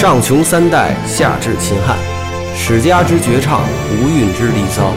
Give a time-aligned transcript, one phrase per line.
[0.00, 1.98] 上穷三代，下至秦汉，
[2.56, 3.60] 史家之绝唱，
[3.92, 4.94] 无韵之离骚，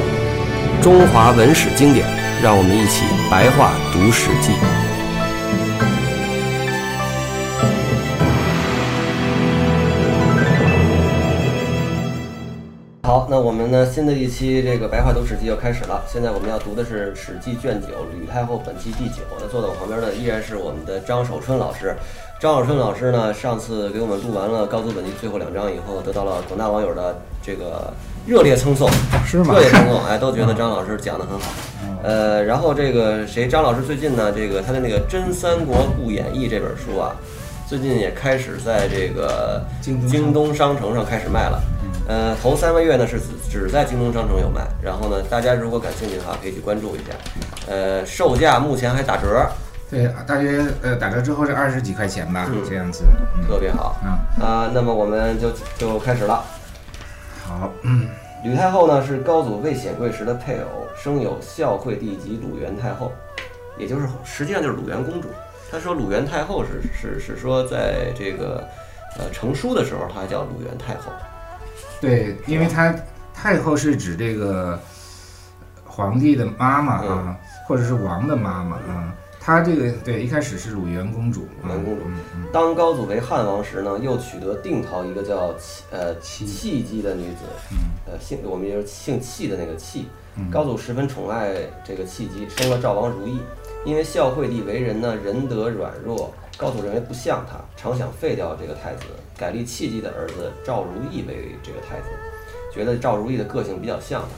[0.81, 2.07] 中华文史经典，
[2.41, 4.53] 让我们一起白话读《史记》。
[13.05, 13.85] 好，那我们呢？
[13.85, 16.01] 新的一期这个白话读《史记》又开始了。
[16.07, 19.23] 现在我们要读的是《史记》卷九《吕太后本纪》第九。
[19.37, 21.93] 那坐在我旁边的依然是我们的张守春老师。
[22.43, 27.93] 张小春老师呢，上次给我们录完了《高祖本纪》最后两章以后，得到了广大网友的这个
[28.27, 28.89] 热烈称颂，
[29.25, 29.53] 是吗？
[29.53, 31.53] 热烈称颂，哎，都觉得张老师讲得很好。
[32.03, 37.15] 呃，然后这个谁，张老师最近呢，这个他的那个《真三国故演义》这本书啊，
[37.65, 41.63] 最近也开始在这个京东商城上开始卖了。
[42.09, 47.13] 呃，头三个月呢是只只在京东商城有卖，然后呢，大家如果感兴趣的话，可以去关注一下。
[47.67, 49.49] 呃，售价目前还打折，
[49.93, 53.03] 对，大约呃打折之后是二十几块钱吧，这样子，
[53.47, 53.95] 特别好。
[54.03, 56.43] 嗯啊，那么我们就就开始了。
[57.47, 57.71] 好，
[58.43, 63.11] 吕太后呢是高祖魏显贵时的配偶，生有孝惠帝及鲁元太后，
[63.77, 65.27] 也就是实际上就是鲁元公主。
[65.69, 68.67] 他说鲁元太后是是是说在这个
[69.19, 71.11] 呃成书的时候，她叫鲁元太后。
[72.01, 72.91] 对，因为她
[73.31, 74.79] 太后是指这个
[75.85, 79.13] 皇帝的妈妈啊，或者是王的妈妈啊。
[79.45, 82.05] 她这个对一开始是鲁元公主，鲁元公主
[82.53, 87.39] 当高祖为汉王时呢，又取得定陶一个叫契呃契姬的女子，
[88.05, 90.07] 呃姓我们也就是姓契的那个契。
[90.49, 93.37] 高祖十分宠爱这个契姬，生了赵王如意。
[93.83, 99.03] 因为孝惠帝为人呢仁德软弱，高祖认为不像他，常想废掉这个太子，
[99.37, 102.07] 改立契姬的儿子赵如意为这个太子，
[102.73, 104.29] 觉得赵如意的个性比较像他。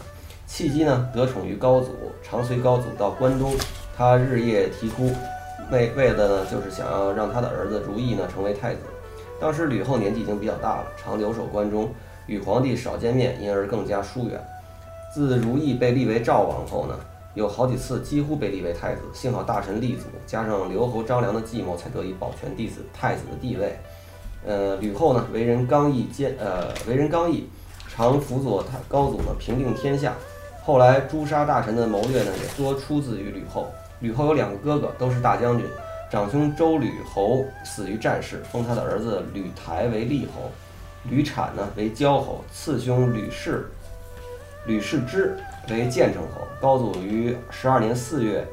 [0.47, 1.91] 契姬呢得宠于高祖，
[2.23, 3.53] 常随高祖到关中，
[3.97, 5.11] 他日夜啼哭，
[5.71, 8.81] 为为的呢就是想要让他的儿子如意呢成为太子。
[9.39, 11.89] 当时吕后年纪已经比较大了，常留守关中，
[12.27, 14.39] 与皇帝少见面，因而更加疏远。
[15.13, 16.95] 自如意被立为赵王后呢，
[17.35, 23.77] 有好几次几乎被立为太子，幸好大臣立祖，加上刘侯张良的计谋，才得以保全弟子太子的地位。
[24.45, 27.47] 呃，吕后呢，为人刚毅坚，呃，为人刚毅，
[27.89, 30.13] 常辅佐他高祖呢平定天下。
[30.65, 33.67] 后来诛杀大臣的谋略呢，也多出自于吕后。
[33.99, 35.65] 吕后有两个哥哥，都是大将军，
[36.11, 40.51] 长兄周吕侯死于战事，封他的儿子吕台为厉侯，
[41.09, 43.65] 吕产呢为交侯，次兄吕氏
[44.65, 45.37] 吕氏之
[45.69, 46.41] 为建成侯。
[46.61, 48.45] 高祖于十二年四月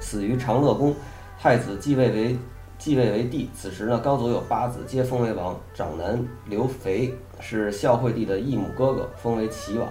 [0.00, 0.94] 死于长乐宫，
[1.40, 2.38] 太子继位为
[2.78, 3.50] 继位为帝。
[3.54, 5.58] 此时呢，高祖有八子，皆封为王。
[5.74, 9.88] 长男刘肥是孝惠帝的异母哥哥，封为齐王。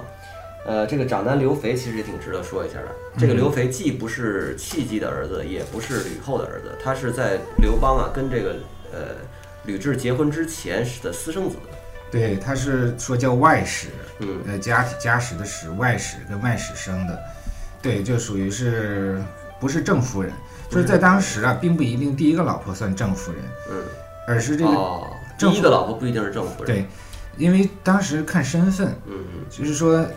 [0.65, 2.87] 呃，这个长男刘肥其实也挺值得说一下的。
[3.17, 8.55] 这个刘肥既不是契姬的儿子，也不是吕后的儿子，他是在刘邦啊跟这个
[8.91, 8.99] 呃
[9.65, 11.55] 吕雉结婚之前的私生子。
[12.11, 13.89] 对，他是说叫外史，
[14.19, 17.19] 嗯呃家家史的史，外史跟外史生的，
[17.81, 19.21] 对，就属于是
[19.59, 20.31] 不是正夫人，
[20.69, 23.83] 就是在当时啊，并不一定第一个老婆算正夫人，嗯，
[24.27, 26.85] 而是这个哦，正第一个老婆不一定是正夫人。，对，
[27.37, 30.07] 因为当时看身份，嗯嗯就是说，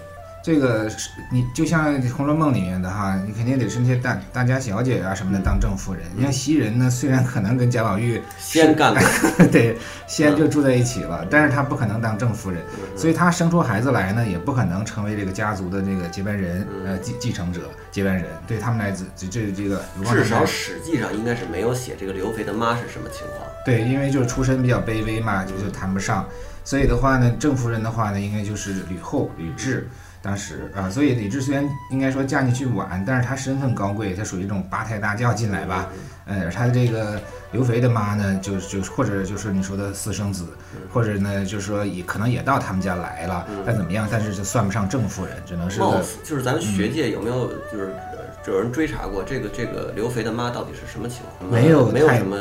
[0.49, 6.03] 这个是你就像《红楼梦》里面的哈，你肯定得是那些大大家小姐啊什么的当正夫人。
[6.17, 9.01] 你像袭人呢，虽然可能跟贾宝玉先干了。
[9.53, 9.77] 对
[10.07, 12.63] 先就住在一起了，但是她不可能当正夫人，
[12.97, 18.25] 所以她生出孩子来呢，也不可能成为这个家族的这个接班人，呃继继承者、接班人。
[18.47, 23.47] 对他们来这这这个至少史记上应该是没有写这个刘肥的妈是什么情况。
[23.67, 26.27] 对，因为就是出身比较卑微嘛，就就谈不上。
[26.65, 29.83] 所以的话呢，正夫人的话呢，应该就是吕后吕雉。
[30.21, 35.89] 当时啊，所以李治虽然应该说嫁进去晚，但是他身份高贵，他属于这种八抬大轿进来吧。
[36.27, 37.19] 呃，他这个
[37.53, 40.45] 刘肥的妈呢，就就或者就是你说的私生子，
[40.93, 51.51] 或者呢，就是说也可能也到他们家来了，但怎么样，但是就算不上正夫人，只能是个就是咱们学界有没有就是呃有人追查过这个这个刘肥的妈到底是什么情况？
[51.51, 52.37] 没有没有什么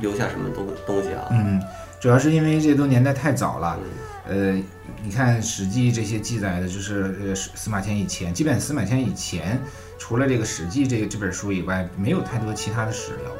[0.00, 1.28] 留下什么东东西啊？
[1.30, 1.62] 嗯，
[2.00, 3.78] 主要是因为这都年代太早了。
[4.26, 4.58] 呃，
[5.04, 9.60] 你看《史记》这些记载的，就是呃司司马迁以前，基本司马迁以前，
[9.98, 13.30] 除了这个《史记》这个这本书以外，没有太多其他的史料，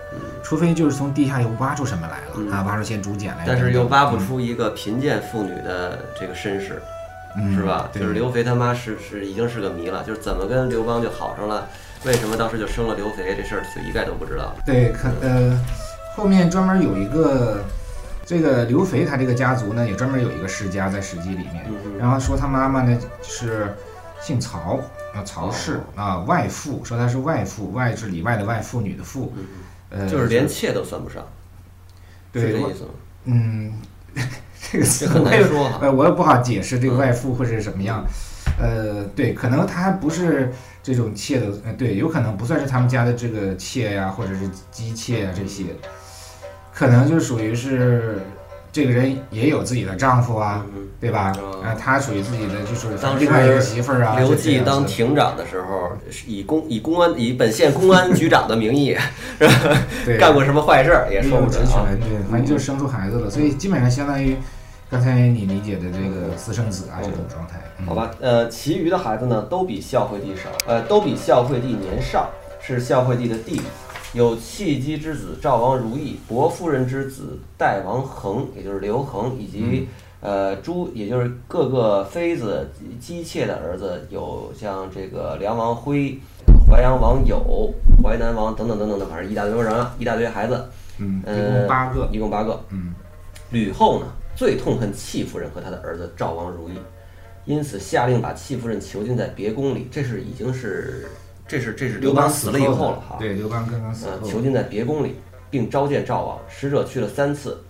[0.42, 3.44] 除非就是从地下又挖出什么来了、啊，挖出些竹简来。
[3.46, 6.82] 但是又挖不嗯出一个贫贱妇女的这个身世，
[7.38, 7.88] 嗯是吧？
[7.94, 11.66] 就是刘肥他妈是是已经是个谜了，就是怎么跟刘邦就好上了，
[12.04, 14.54] 为什么当时就生了刘肥这事儿就一概都不知道。
[14.66, 15.58] 对，可呃，
[16.14, 17.64] 后面专门有一个
[18.24, 23.74] 这个刘肥他这个家族呢，也专门有一个世家在《史记》里面，嗯然后说他妈妈呢是
[24.20, 24.80] 姓曹
[25.14, 29.32] 啊，曹氏啊，外父，说他是外父，外是里外的外，妇女的妇，
[29.90, 31.24] 呃，就是连妾都算不上，
[32.32, 32.90] 对这意思吗？
[33.24, 33.74] 嗯，
[34.72, 35.78] 这个词很我也难说哈。
[35.82, 38.04] 呃，我也不好解释这个外父或者什么样。
[38.58, 45.64] 呃，对，可能他不是这种妾的，呃，对，有可能不算是他们家的这个妾呀，或者是姬妾呀这些，
[46.74, 48.18] 可能就属于是
[48.72, 51.32] 这个人也有自己的丈夫啊，嗯对吧？
[51.40, 54.16] 哦啊，他属于自己的就是当另外一个时媳妇儿啊。
[54.18, 58.96] 刘季当庭长的时候，是以公以公安以本县公安局长的名义？
[60.18, 61.86] 干过什么坏事儿也说不准啊。
[62.00, 64.36] 对，反正就生出孩子了，所以基本上相当于
[64.90, 67.60] 刚才你理解的这个私生子啊这种状态。
[67.78, 72.30] 嗯好吧，呃，其余的孩子呢，都比孝惠帝少，呃，都比孝惠帝年少，
[72.62, 73.62] 是孝惠帝的弟弟。
[74.14, 79.88] 有契姬之子赵王如意，薄夫人之子代王恒，也就是刘恒，以及、
[80.20, 82.70] 呃诸，也就是各个妃子
[83.00, 86.16] 姬妾的儿子，有像这个梁王辉、
[86.70, 87.74] 淮阳王友、
[88.04, 90.64] 淮南王等等等等的，反正一大堆人啊，一大堆孩子，
[90.98, 92.08] 嗯，一呃，共八个。
[92.12, 92.64] 一共八个。
[92.70, 92.94] 嗯，
[93.50, 94.06] 吕后呢，
[94.36, 96.74] 最痛恨戚夫人和她的儿子赵王如意，
[97.46, 99.88] 因此下令把戚夫人囚禁在别宫里。
[99.90, 101.08] 这是已经是，
[101.54, 103.16] 这是这是刘邦死了以后了哈。
[103.16, 104.26] 对，刘邦刚刚死呃，后。
[104.28, 105.14] 囚禁在别宫里，
[105.50, 106.36] 并召见赵王。
[106.48, 107.62] 使者去了三次，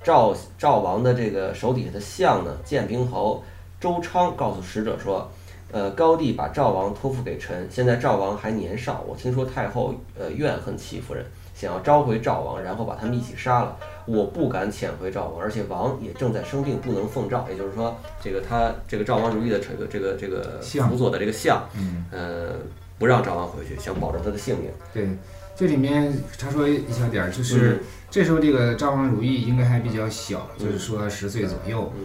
[0.00, 3.42] 赵赵王的这个手底下的相呢，建平侯
[3.80, 5.28] 周昌告诉使者说，
[5.72, 13.76] 呃，高帝把赵王托付给臣，现在赵王还年少，我听说太后呃怨恨戚夫人，想要召回赵王，然后把他们一起杀了。
[14.06, 17.44] 我不敢遣回赵王，而且王也正在生病，不能奉诏。
[17.50, 17.92] 也就是说，
[18.22, 22.54] 这个他这个赵王如意的这个这个这个相辅佐的这个相，嗯，呃，
[23.02, 24.70] 不让赵王回去，想保住他的性命。
[24.94, 25.08] 对，
[25.56, 31.92] 这里面他说一小点儿，就是、这时候这个赵王如意应该还比较小，就是说十岁左右。
[31.96, 32.04] 嗯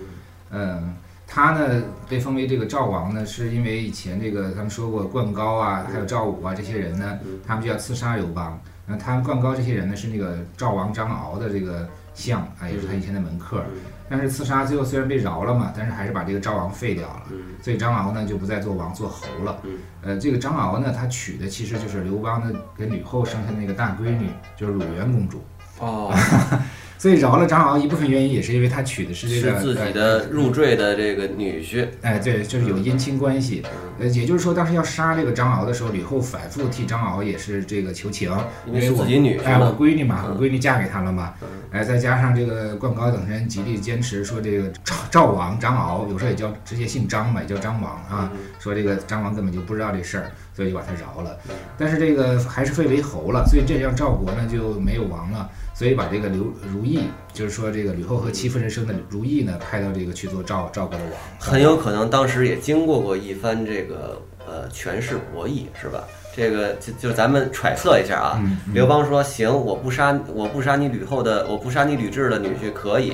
[0.50, 0.96] 嗯，
[1.28, 8.60] 他呢被封为这个赵王呢，是因为以前这个他们说过灌高啊，还有赵武啊这些人呢，他们就要刺杀刘邦。
[8.88, 13.64] 那他们灌高这些人呢，是那个赵王张敖的这个相啊，也是他以前的门客。
[14.10, 17.24] 但是刺杀最后虽然被饶了嘛，但是还是把这个赵王废掉了。
[17.62, 19.62] 所以张敖呢就不再做王，做侯了。
[20.02, 25.44] 呃，这个张敖呢，他娶的其实就是刘邦的跟吕后生下的那个大闺女，就是鲁元公主。
[25.80, 26.12] 哦，
[26.98, 31.88] 所以饶了张敖一部分原因也是因为他娶的是这个是自己呃的入赘的这个女婿。
[32.02, 33.64] 哎，对，就是有姻亲关系。
[34.00, 38.32] 呃，也就是说，当时要杀这个张敖的时候，吕后反复替张敖也是这个求情，
[38.66, 41.34] 因为是我自己女婿哎，我闺女嘛，我闺女嫁给他了嘛。
[41.72, 51.38] 哎，再加上这个灌高等人极力坚持说这个赵赵王张敖，有时候也叫直接姓张嘛，也叫张王啊，说这个张王根本就不知道这事儿，所以就把他饶了。
[51.78, 55.50] 但是这个还是废为侯了，所以这让赵国呢就没有王了。
[55.78, 57.02] 所以把这个刘如意，
[57.32, 61.14] 就是说这个吕后和戚夫人生的如意呢，派到这个去做赵赵国的王。
[61.38, 66.04] 很有可能当时也经过过一番这个呃权势博弈，是吧？
[66.36, 68.40] 这个就就咱们揣测一下啊。
[68.42, 73.14] 嗯刘邦说：“行，我不杀我不杀你吕后的，我不杀你吕雉的女婿可以，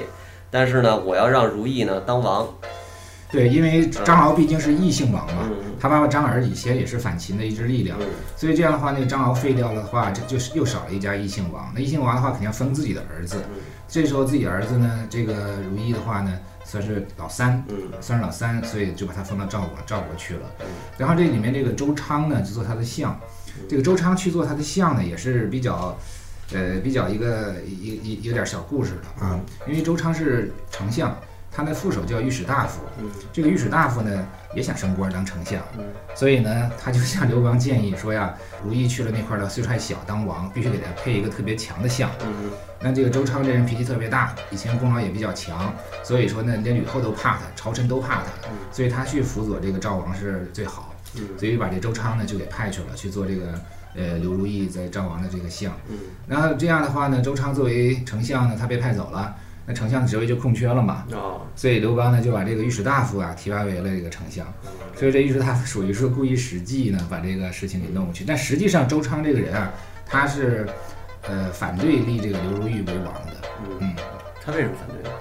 [0.50, 2.48] 但是呢，我要让如意呢当王。
[3.30, 8.08] 对，因为张敖毕竟是异姓王嘛，嗯他爸爸张耳以前也是反秦的一支力量，嗯
[8.38, 11.70] 所以这样的话，那个张敖废掉了的话，这就是又少了一家异姓王。
[11.76, 13.44] 那异姓王的话，肯定要封自己的儿子。
[13.54, 20.50] 嗯这时候自己儿子呢，这个如意的话呢，算是老三，嗯算是老三，所以就把他封到赵国赵国去了。
[20.98, 23.20] 然后这里面这个周昌呢，就做他的相。
[23.68, 25.98] 这个周昌去做他的相呢，也是比较，
[26.54, 29.38] 呃，比较一个一一有点小故事的啊。
[29.68, 31.14] 因为周昌是丞相，
[31.52, 32.80] 他的副手叫御史大夫。
[33.02, 34.26] 嗯这个御史大夫呢，
[34.56, 35.84] 也想升官当丞相，嗯
[36.16, 38.34] 所以呢，他就向刘邦建议说呀，
[38.64, 42.10] 如意去了那块儿的岁数还小，当王必须给他配一个特别强的相。
[42.26, 42.52] 嗯
[42.86, 50.94] 那这个周昌这人脾气特别大，以前功劳也比较强，所以说呢，连吕后都怕他，朝臣都怕他，所以他去辅佐这个赵王是最好。
[51.16, 53.54] 嗯所以把这周昌呢就给派去了，去做这个
[53.96, 55.72] 呃刘如意在赵王的这个相。
[55.90, 61.06] 嗯然后这样的话呢，周昌作为丞相呢，他被派走了，那丞相的职位就空缺了嘛。
[61.12, 61.42] 哦。
[61.56, 64.46] 所以刘邦呢就把这个御史大夫啊提拔为了这个丞相，
[64.96, 68.24] 所以这御史大夫属于是故意使计呢，把这个事情给弄过去。
[68.26, 69.72] 但实际上周昌这个人啊，
[70.06, 70.68] 他是
[71.28, 73.34] 呃反对立这个刘如意为王的，
[73.80, 73.94] 嗯，
[74.44, 75.12] 他为什么反对？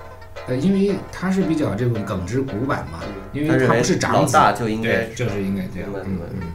[0.49, 2.99] 呃，因为他是比较这种耿直古板嘛，
[3.33, 5.89] 因为他不是长子，大就应该，就是应该这样。
[6.05, 6.49] 嗯嗯。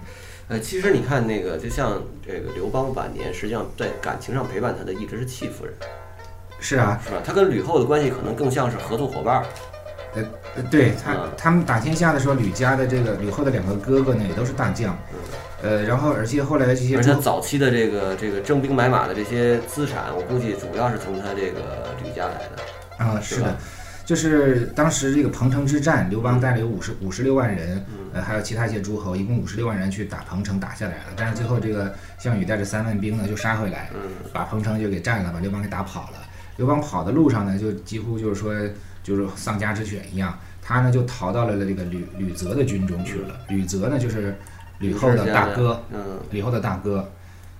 [0.50, 5.74] 呃，其实你看那个，就像这个刘邦晚年，实际上在感情上陪伴他的一直是戚夫人，
[6.60, 7.22] 是啊，是吧？
[7.24, 9.46] 他跟吕后的关系可能更像是合作伙伴儿。
[10.16, 10.24] 呃
[10.72, 14.98] 对他嗯他们打天下的时候，吕家的这个吕后的两个哥哥呢也都是大将，
[15.62, 23.06] 呃，然后而且后来这些而且他早期的这个这个征兵买马的这些资产，我估计主要是从他这个吕家来的。
[23.06, 23.56] 啊，是的，
[24.04, 31.14] 就是当时这个彭城之战，刘邦带了有五十五十六万人，呃，还有其他一些诸侯，一共五十六万人去打彭城，打下来了。
[31.16, 34.00] 但是最后这个项羽带着三万兵呢，就杀回来，嗯
[34.34, 36.18] 把彭城就给占了，把刘邦给打跑了。
[36.58, 38.54] 刘邦跑的路上呢，就几乎就是说
[39.02, 40.38] 就是丧家之犬一样。
[40.62, 43.40] 他呢就逃到了这个吕吕泽的军中去了。
[43.48, 44.36] 吕泽呢就是
[44.80, 47.10] 吕后的大哥，嗯，吕后的大哥。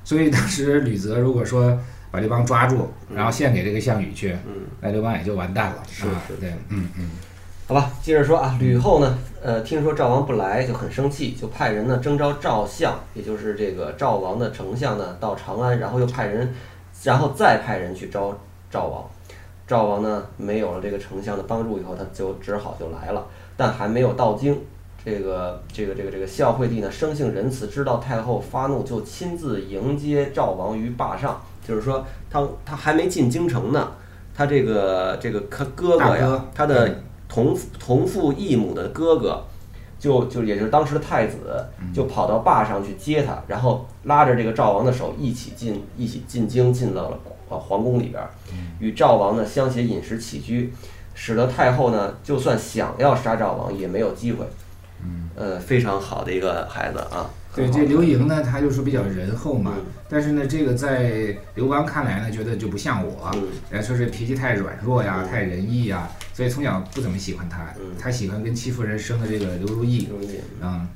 [0.04, 1.80] 所以当时吕泽如果说
[2.12, 5.84] 把刘邦抓住，然后献给这个项羽去，嗯，那刘邦也就完蛋了。
[5.90, 7.10] 是啊是对，嗯嗯。
[7.66, 16.54] 好吧，接着说啊，吕后呢，呃，听说赵王不来就很生气，就派人呢征召赵相，也就是这个赵王的丞相呢到长安，然后又派人，
[17.04, 18.38] 然后再派人去招
[18.70, 19.04] 赵王。
[19.66, 24.58] 赵王呢没有了这个丞相的帮助以后，他就只好就来了，但还没有到京。
[25.06, 31.42] 这个这个这个这个孝惠帝呢生性仁慈，知道太后发怒，就亲自迎接赵王于坝上。
[31.66, 33.92] 就是说他他还没进京城呢，
[34.34, 39.44] 他这个这个他哥哥呀，他的同同父异母的哥哥，
[40.00, 41.38] 就就也就是当时的太子，
[41.94, 48.30] 就跑到坝上去接他，然后拉着这个赵王的手一起进一起进京，进到了呃皇宫里边儿，
[48.80, 50.74] 与赵王呢相携饮食起居，
[51.14, 54.46] 使得太后呢就算想要杀赵王也没有机会。
[55.04, 57.30] 嗯，呃，非常好的一个孩子啊。
[57.56, 67.64] 对，这刘盈呢，他就是比较仁厚嘛，嗯但是呢，这个在刘邦看来呢，觉得就不像我，嗯呃，说是脾气太软弱呀，嗯太仁义呀，所以从小不怎么喜欢他。
[67.80, 70.08] 嗯他喜欢跟戚夫人生的这个刘如意。
[70.62, 70.88] 嗯，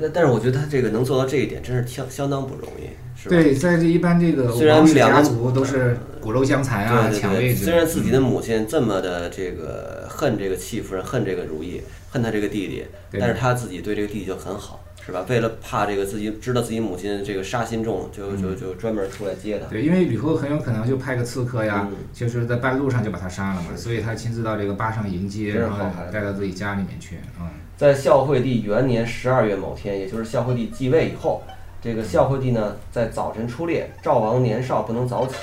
[0.00, 3.36] 但但是我觉得他这个能做到这一点，真是相相当不容易，是吧？
[3.36, 7.64] 对，在这一般这个虽然两个家族都是骨肉相残啊，对对对，抢位置。
[7.64, 11.80] 虽然自己的母亲这么的这个恨这个戚夫人，恨这个如意，
[12.10, 15.24] 恨他这个弟弟，但是他自己对这个弟弟就很好，是吧？
[15.26, 19.64] 为了怕这个自己知道自己母亲这个杀心重，就就就专门出来接他。
[19.68, 25.78] 对，因为吕后很有可能就派个刺客呀，嗯就是在半路上就把他杀了嘛，所以他亲自到这个坝上迎接，然后
[26.12, 27.48] 带到自己家里面去，嗯。
[27.78, 31.42] 在孝惠帝元年十二月某天，也就是孝惠帝继位以后，
[31.80, 35.36] 这个孝惠帝呢在早晨出猎，赵王年少不能早起。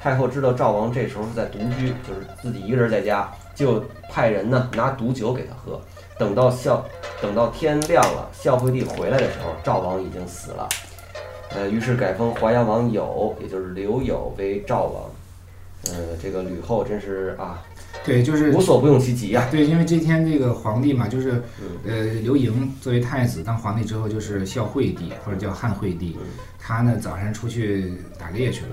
[0.00, 5.80] 太后知道赵王这时候是在独居，就是自己一个人在家，就派人呢拿毒酒给他喝。
[6.22, 6.84] 等到孝
[7.20, 10.68] 等到天亮了，孝惠帝回来的时候，赵王已经死了。
[11.50, 15.10] 呃，于是改封淮阳王友，也就是刘友为赵王。
[15.88, 17.60] 呃，这个吕后真是啊，
[18.04, 21.68] 对，就是无所不用其极呀、对，因为这天这个皇帝嘛，就是嗯。
[21.86, 26.26] 呃刘盈作为太子当皇帝之后，就是孝惠帝或者叫汉惠帝，嗯。
[26.58, 28.68] 他呢早上出去打猎去了，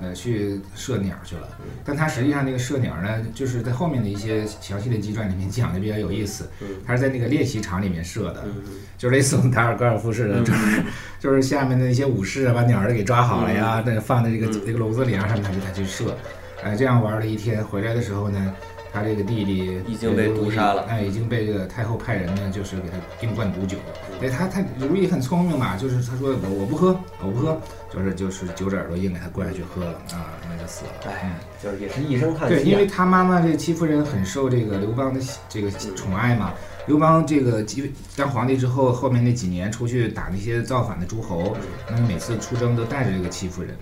[0.00, 1.66] 呃去射鸟去了，嗯。
[1.84, 6.48] 但他实际上那个射鸟呢，就是在后面的一些详细的纪传里面 讲的比较有意思，
[6.86, 8.62] 他是在那个练习场里面射的，嗯
[8.96, 10.82] 就类似我们打尔高尔夫似的，就是
[11.18, 14.62] 就是下面的一些武士啊把鸟儿给抓好了呀，那放在这个嗯。
[14.64, 16.16] 这个笼子里啊，上面他就他去射，
[16.62, 18.54] 呃这样玩了一天，回来的时候呢。
[18.94, 23.78] 他这个弟弟已经被毒杀了哎，已经被这个太后派人呢，就是给他定灌毒酒。
[24.20, 27.58] 哎他，他如意很聪明嘛，就是他说我我不喝，我不喝，
[27.90, 30.90] 就是就是酒疹耳朵硬给他灌下去喝了啊，那就死了。
[31.06, 32.58] 哎嗯，就是也是一声叹气、啊。
[32.58, 36.52] 对，因为他妈妈这戚夫人很受这个刘邦的喜这个宠爱嘛。
[36.86, 41.56] 刘邦这个继当皇帝之后，后面那几年出去打那些造反的诸侯，
[41.88, 43.74] 那每次出征都带着这个戚夫人。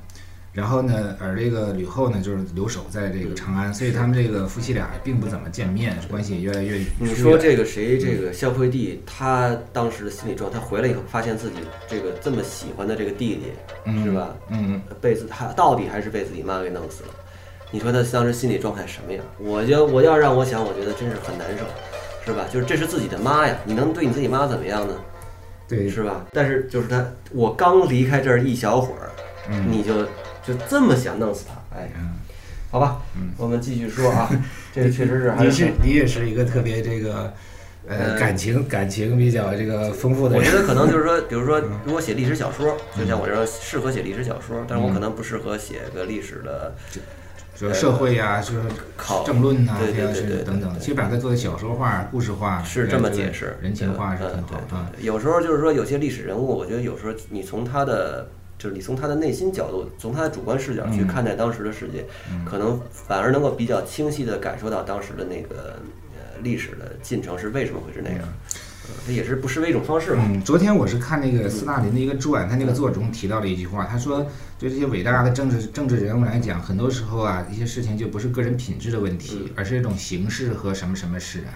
[0.52, 7.14] 然后呢，而这个吕后呢，就是留守在这个长安，所以他们这个夫妻俩并不怎么见面，关系也越来越你。
[7.14, 13.52] 说这个谁，这个孝惠帝，他当时的心理状态，他回来以后发现自己这个这么喜欢的这个弟弟，
[13.84, 14.34] 嗯是吧？
[14.48, 17.10] 嗯，被自他到底还是被自己妈给弄死了。
[17.70, 19.24] 你说他当时心理状态什么样？
[19.38, 21.64] 我就我要让我想，我觉得真是很难受，
[22.26, 22.44] 是吧？
[22.52, 24.94] 就是这是自己的妈呀，你能对你自己妈怎么样呢？
[25.68, 26.26] 对，是吧？
[26.32, 29.10] 但是就是他，我刚离开这儿一小会儿，
[29.48, 29.94] 嗯你就
[30.46, 32.10] 就这么想弄死他，哎，嗯。
[32.72, 33.02] 好吧，
[33.36, 34.30] 我们继续说啊，
[34.72, 37.34] 这个确实是还你是是你也是一个特别这个，
[37.84, 40.38] 呃，呃感情感情比较这个丰富的人。
[40.38, 46.72] 我觉得可能就是说，比如说，如果写历史小说，就像我这样适合写历史小说，但是我可能不适合写个历史的
[47.56, 48.60] 说社会呀、就是
[48.96, 50.78] 考政论呐、对对对等等。
[50.78, 54.88] 其实把它做的小说化、故事化，是这么解释，人情化是嗯很好对啊。
[54.92, 58.28] 对对有时候就是说，有些历史人物，我觉得有时候你从他的。
[58.60, 62.04] 就是你从他的内心角度，从他的主观视角去看待当时的世界，
[62.44, 65.80] 可能反而能够比较清晰地感受到当时的那个
[66.14, 70.22] 呃历史的进程是为什么会是那样，呃这也是不失为一种方式吧。
[70.28, 74.26] 嗯，昨天我是看那个斯大林的一个传，他那个作中提到了一句话，他说，
[74.58, 81.48] 对这些伟大的政治政治人物来讲，很多时候啊，一些事情就不是个人品质的问题，而是一种形式和什么什么使然。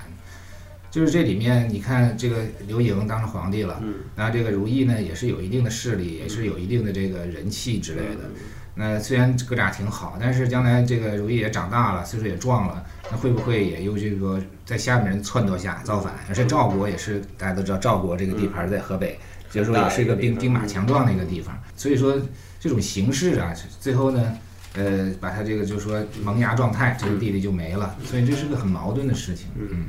[0.95, 2.37] 就是这里面，你看这个
[2.69, 8.31] 刘盈当上皇帝了，嗯那这个如意呢，也是有一定的势力，也是有一定的这个人气之类的。
[8.77, 16.15] 那虽然哥俩挺好，但是将来这个如意也长大了，岁数也壮了，那会不会也又这个在下面人撺掇下造反？
[16.29, 19.19] 而且赵国也是大家都知道，赵国这个地盘在河北，
[19.51, 21.61] 就是说也是一个兵兵马强壮的一个地方。
[21.75, 22.17] 所以说
[22.61, 24.39] 这种形式啊，最后呢，
[24.75, 29.49] 呃，把他这个就是说萌芽状态，这个弟弟就没了，所以这是个很矛盾的事情。
[29.57, 29.87] 嗯，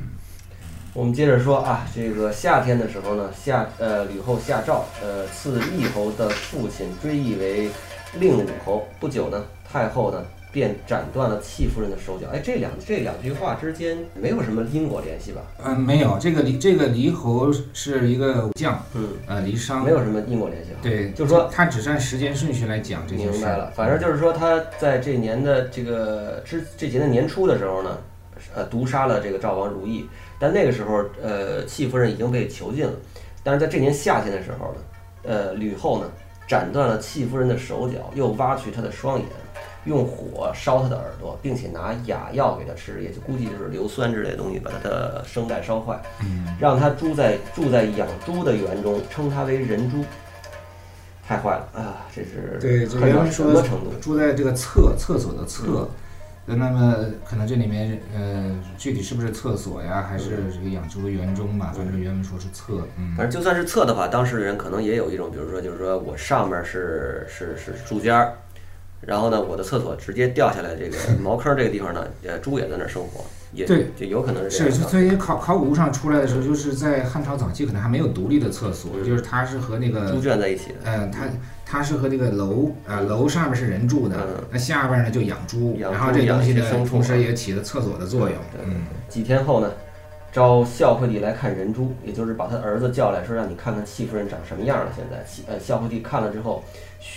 [0.96, 7.70] 我们接着说啊，这个夏天的时候呢，夏呃吕后下诏，呃赐厉侯的父亲追谥为
[8.18, 8.88] 令武侯。
[8.98, 10.24] 不久呢，太后呢。
[10.52, 12.28] 便斩断了戚夫人的手脚。
[12.32, 15.42] 哎，这两这两句话之间没有什么因果联系吧？
[15.62, 16.16] 嗯，没有。
[16.18, 20.70] 这个离这个离侯是一个武将，嗯，呃，离殇没有什么因果联系。
[20.80, 23.32] 对，就是说他只按时间顺序来讲这些事。
[23.32, 27.98] 明白了，反正就是说他在这年的这个之这节的年初的时候呢，
[28.56, 30.08] 呃，毒杀了这个赵王如意。
[30.40, 32.92] 但那个时候，呃，戚夫人已经被囚禁了。
[33.44, 34.80] 但是在这年夏天的时候呢，
[35.22, 36.10] 呃，吕后呢
[36.48, 39.26] 斩断了戚夫人的手脚，又挖去她的双眼。
[39.84, 45.96] 用火烧她的耳朵，并且拿哑药给她吃，也就估计就是硫酸之类的东西，把她的声带烧坏，
[46.58, 50.04] 让她住在住在养猪的园中，称她为人猪，
[51.24, 52.04] 太坏了啊！
[52.12, 53.92] 这是对，恨到什么程度？
[54.00, 55.88] 住在这个厕厕所的厕，
[56.46, 61.72] 那么可能这里面呃，具体是不是厕所呀，还是这个养猪的园中吧？
[61.76, 68.34] 反正原文说是厕，嗯，反正就算是厕的话，当事人可能也有一种，比如说，就是说我上面是是是柱间儿。
[69.02, 73.24] 然后呢，我的厕所直接掉下来，这个 茅坑这个地方呢，呃，猪也在那儿生活，
[73.56, 74.70] 也对，就有可能是。
[74.70, 80.74] 是，所以考考古上出来的时候，就是在汉朝早期可能还没有独立的厕所，就是它是和那个猪圈在一起的。
[80.84, 81.24] 嗯，它
[81.64, 88.38] 它是和这个楼啊，楼上面是人住的，那下边呢就养猪，然后这东西呢，同时也起了厕所的作用。
[88.64, 89.72] 嗯，几天后呢？
[90.32, 94.92] 招孝惠帝来看人猪，也就是把他儿子叫来说，让你看看戚夫人长什么样了。
[94.94, 96.62] 现在，呃，孝惠帝看了之后，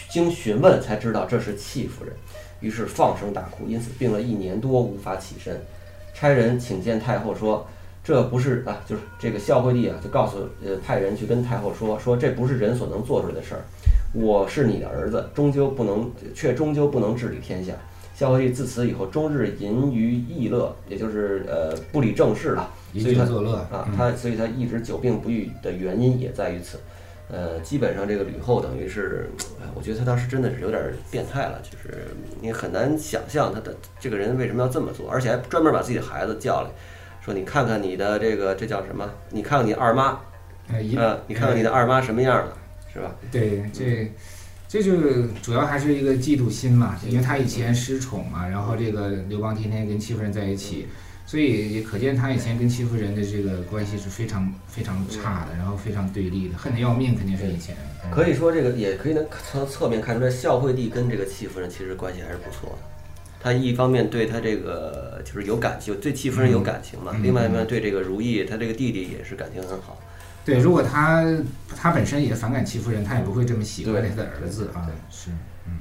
[0.09, 2.13] 经询问才知道这是戚夫人，
[2.61, 5.59] 于是放声大哭，因此病了一年多无法起身。
[6.19, 7.65] 差人请见太后，说
[8.03, 13.61] 这不是啊，就是这个孝惠帝啊，就告诉呃派人去跟太后说，说这不是人所能做出来的事儿。
[14.13, 17.71] 我是你的儿子，终究不能，却终究不能治理天下。
[18.13, 22.69] 孝惠帝自此以后，终日淫于逸乐，也就是呃不理政事了。
[22.99, 26.77] 所以他作乐啊，他所以他一直久病不愈的原因也在于此。
[27.31, 29.29] 呃，基本上这个吕后等于是，
[29.75, 32.07] 我觉得他当时真的是有点变态了，就是
[32.41, 36.69] 你很难想象他的这个人为什么要这么做，而且还专门把自己的孩子叫来，
[37.23, 39.07] 说你看看你的这个这叫什么？
[39.29, 40.19] 你看看你二妈，
[40.69, 40.81] 呃，
[41.27, 42.57] 你看看你的二妈什么样了，
[42.91, 43.15] 是吧？
[43.31, 44.11] 对，这
[44.67, 50.87] 这就主要还是一个嫉妒心嘛，因为他以前失宠嘛，然后这个刘邦天天跟戚夫人在一起。
[51.29, 57.75] 所以也可见他以前跟戚夫人的这个关系是非常非常差的，然后非常对立的，恨得要命，肯定是以前。
[58.09, 62.77] 可以说这个也可以能从侧面看出来，孝惠帝跟这个戚夫人其实关系还是不错的。
[63.39, 69.99] 他一方面对他这个就是有感情，对戚夫人有感情嘛；另外一面对这个如意，他这个弟弟也是感情很好。
[70.43, 71.23] 对，如果他
[71.77, 74.89] 他本身也反感戚夫人，他也不会这么喜欢他的儿子啊。
[75.11, 75.29] 是。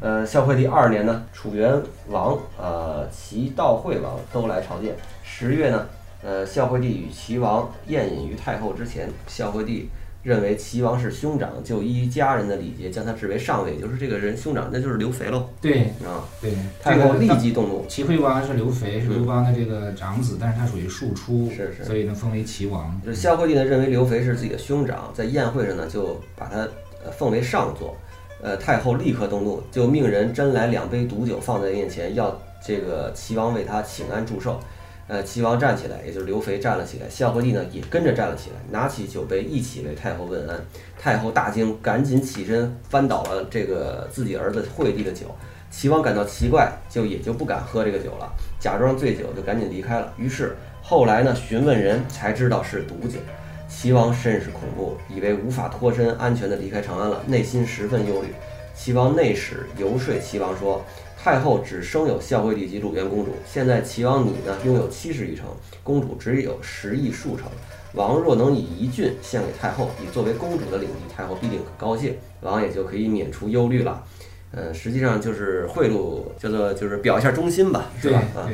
[0.02, 1.72] 呃，孝惠帝二年呢，楚元
[2.08, 4.94] 王、呃齐悼惠王都来朝见。
[5.38, 5.86] 十月呢，
[6.20, 9.08] 呃，孝惠帝与齐王宴饮于太后之前。
[9.28, 9.88] 孝惠帝
[10.24, 15.48] 认为齐王是兄长，就依家人的礼节将他置为上位，就是这个人兄长，那就是刘肥喽。
[15.60, 16.52] 对啊，对。
[16.82, 17.86] 太后立即动怒。
[17.86, 23.00] 齐惠王是刘肥，是刘邦的这个长子，但是他属于庶出，是是，所以呢封为齐王。
[23.06, 26.68] 就孝惠帝呢认为刘肥是自己的兄长，在宴会上呢就把他
[27.04, 27.96] 呃奉为上座。
[28.42, 34.60] 呃，太后立刻动怒，就命人斟来两杯毒酒放在面前，要这个齐王为他请安祝寿。
[35.08, 40.62] 呃，齐王站起来，也就是刘肥站了起来，孝惠帝呢也跟着站了起来，拿起酒杯一起为太后问安。
[40.98, 45.26] 太后大惊，赶紧起身翻倒了这个自己儿子惠帝的酒。
[45.70, 50.12] 齐王感到奇怪，就也就不敢喝这个酒了，假装醉酒就赶紧离开了。
[50.18, 53.18] 于是后来呢，询问人才知道是毒酒。
[53.66, 58.28] 齐王甚是恐怖，以为无法脱身安全地离开长安了，内心十分忧虑。
[58.74, 60.82] 齐王内史游说齐王说
[61.20, 65.46] ：“太后只生有孝惠帝及鲁元公主，现在齐王你呢拥有七十余城，
[65.82, 67.46] 公主只有十亿数城。
[67.94, 74.02] 王若能以一郡献给太后，以作为公主的领地，太后必定很高兴，王也就可以免除忧虑了。”
[74.50, 78.22] 呃，实际上就是贿赂，叫做就是表一下忠心吧，是吧？
[78.34, 78.48] 啊，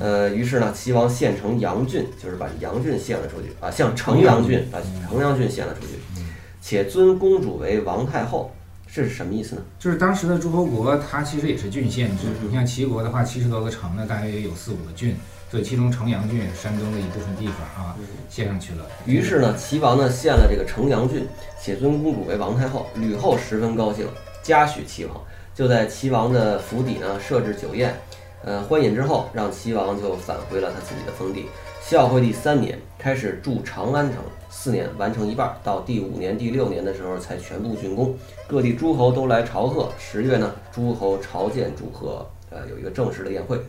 [0.00, 5.98] 呃，于是呢，齐王献城阳郡，就是把阳郡献了出去啊，向城阳郡把城阳郡献了出去，
[6.62, 8.50] 且尊公主为王太后，
[8.94, 9.62] 这是什么意思呢？
[9.76, 12.28] 就是当时的诸侯国，它其实也是郡县制。
[12.40, 15.16] 你像齐国的话，七十多个城呢，大约也有四五个郡，
[15.50, 17.96] 所以其中城阳郡，山东的一部分地方啊，
[18.28, 18.86] 献上去了。
[19.04, 21.26] 于是呢，齐王呢献了这个城阳郡，
[21.60, 24.06] 且尊公主为王太后，吕后十分高兴，
[24.44, 25.20] 嘉许齐王。
[25.56, 27.92] 就在齐王的府邸呢设置酒宴，
[28.44, 31.46] 呃，欢饮之后，让齐王就返回了他自己的封地。
[31.82, 34.22] 孝惠帝三年开始筑长安城，
[34.56, 38.16] 四年完成一半，到第五年、第六年的时候才全部竣工。
[38.46, 39.92] 各地诸侯都来朝贺。
[39.98, 43.60] 十月呢，诸侯朝见祝贺，呃，有一个正式的宴会。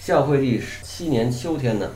[0.00, 1.88] 孝惠帝七年秋天呢，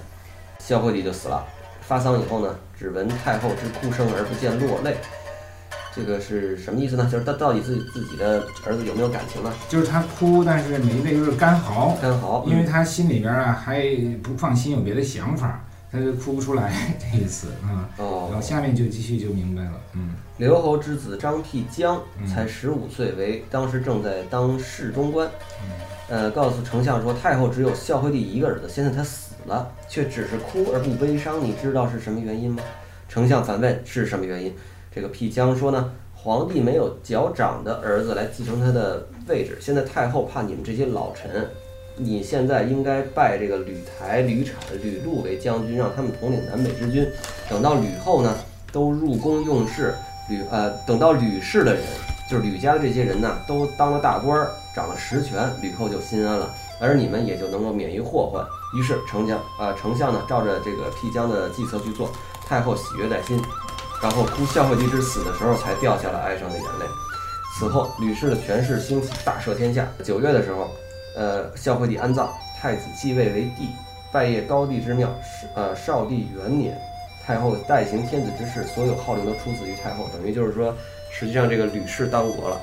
[0.58, 1.44] 孝惠帝就死了。
[1.80, 4.96] 发丧以后呢，只闻太后之哭声而不见落泪。
[5.96, 7.08] 这个是什么意思呢？
[7.10, 9.52] 就是他到底自己自己的儿子有没有感情呢？
[9.68, 11.96] 就是他哭，但是没泪，就是干嚎。
[12.00, 13.82] 干嚎，因为他心里边啊还
[14.22, 17.88] 不放心，有别的想法，他就哭不出来 这意思啊。
[17.98, 18.28] 哦。
[18.30, 19.80] 然后下面就继续就明白了。
[19.94, 20.14] 嗯。
[20.38, 25.28] 刘侯之子张辟疆才十五岁，为当时正在当侍中官。
[26.08, 32.60] 呃，告诉丞相说，太后只有孝惠帝一个儿子，现在他死了，却只是哭而不悲伤，你知道是什么原因吗？
[33.08, 34.52] 丞相反问是什么原因？
[34.92, 41.48] 这个辟疆说呢，皇帝没有脚长的儿子来继承他的位置，现在太后怕你们这些老臣，
[42.02, 47.06] 你现在应该拜这个吕台、吕产、吕禄为将军，让他们统领南北之军。
[47.48, 48.34] 等到吕后呢，
[48.72, 49.94] 都入宫用事，
[50.28, 51.82] 吕呃，等到吕氏的人，
[52.30, 56.48] 就是吕家的这些人呢，都当了大官儿，掌了实权，吕后就心安了，
[56.80, 58.44] 而你们也就能够免于祸患。
[58.78, 62.10] 于是丞相啊，丞相呢，照着这个辟疆的计策去做，
[62.46, 63.40] 太后喜悦在心。
[64.02, 66.86] 然后哭孝惠帝之死的时候，才掉下了哀伤的眼泪。
[67.58, 69.86] 此后，吕氏的权势兴起，大赦天下。
[70.02, 70.70] 九月的时候，
[71.16, 72.28] 呃，孝惠帝安葬，
[72.60, 73.68] 太子继位为帝，
[74.12, 75.08] 拜谒高帝之庙。
[75.54, 76.78] 呃，少帝元年，
[77.24, 80.08] 太后代行天子之事，所有号令都出自于太后。
[80.12, 80.74] 等于就是说，
[81.10, 82.60] 实际上这个吕氏当国了。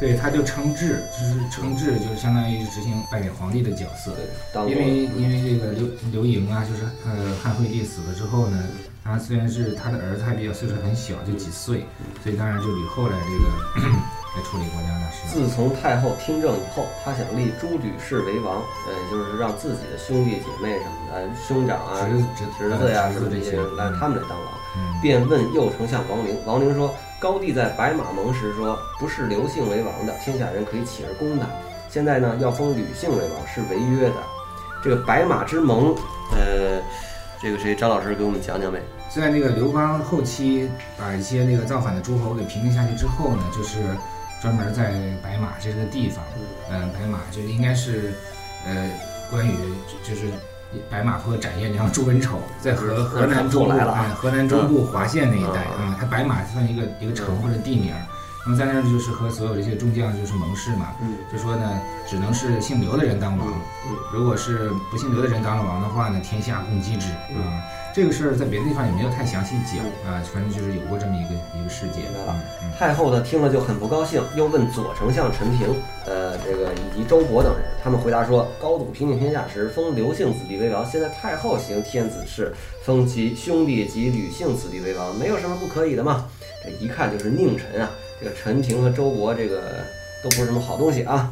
[0.00, 4.12] 对，他就称制，就是称制，就是相当于执行扮演皇帝的角色。
[4.52, 8.62] 对，因为因为这个刘刘盈啊，就是呃汉惠帝死了之后呢。
[9.04, 11.84] 他虽然是他的儿子，还比较岁数很小，就几岁，
[12.22, 13.90] 所以当然就吕后来这个
[14.34, 15.26] 来处理国家大事。
[15.28, 24.48] 自从太后听政以后，他想立朱吕氏为王，呃，就是让自己的兄弟姐妹什么的，兄长啊、侄侄子呀什么这些人，来他们来当王。
[25.02, 31.46] 便问右丞相王陵，王陵说：高帝在白马盟时说，不是刘姓为王的，天下人可以起而攻他。
[31.90, 34.16] 现在呢，要封吕姓为王，是违约的。
[34.82, 35.94] 这个白马之盟，
[36.32, 36.80] 呃。
[37.42, 37.74] 这个谁？
[37.74, 38.80] 张老师给我们讲讲呗。
[39.12, 43.80] 在那个刘邦后期把一些那个造反的诸侯给平定下去之后呢，就是
[44.42, 46.24] 专门在白马这个地方，
[46.68, 48.12] 嗯，白马就应该是，
[48.66, 48.90] 呃，
[49.30, 49.54] 关羽
[50.02, 50.32] 就是
[50.90, 57.94] 白马坡斩颜良、诛文丑，在河河南中部，哎，河南中部滑县那一带啊，它白马算一个一个城或者地名。
[58.44, 60.96] 那么在那儿就是和所有这些众将就是盟誓嘛，
[61.30, 63.54] 就说呢，只能是姓刘的人当王，
[64.12, 67.06] 如果是不姓刘的人当了王的话呢，天下共击之
[67.38, 67.62] 啊。
[67.94, 72.04] 这个事儿在别的地方也没有太详细讲啊，反正就是有过这么一个一个事件。
[72.78, 75.68] 太后呢听了就很不高兴，又问左丞相陈平，
[76.06, 82.52] 呃，这个以及周勃等人，他们回答说，高祖平定天下时封刘姓子弟为王，现在太后行天子事，
[82.82, 86.26] 封其兄弟及吕姓子弟为王，没有什么不可以的嘛。
[86.64, 87.90] 这一看就是佞臣啊。
[88.22, 89.60] 这个陈平和周勃，这个
[90.22, 91.28] 都不是什么好东西啊！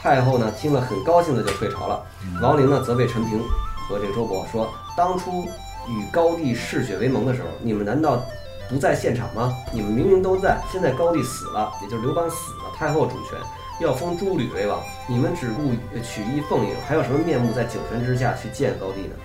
[0.00, 2.06] 太后呢听了很高兴的就退朝了。
[2.40, 3.42] 王陵呢责备陈平
[3.88, 5.42] 和这个周勃说：“当初
[5.88, 8.22] 与高帝嗜血为盟的时候，你们难道
[8.68, 9.52] 不在现场吗？
[9.72, 10.60] 你们明明都在。
[10.70, 13.36] 现在高帝死了，也就是刘邦死了，太后主权，
[13.80, 15.72] 要封诸吕为王，你们只顾
[16.04, 19.16] 取意奉迎，还有什么面目在九泉之下去见高帝呢？”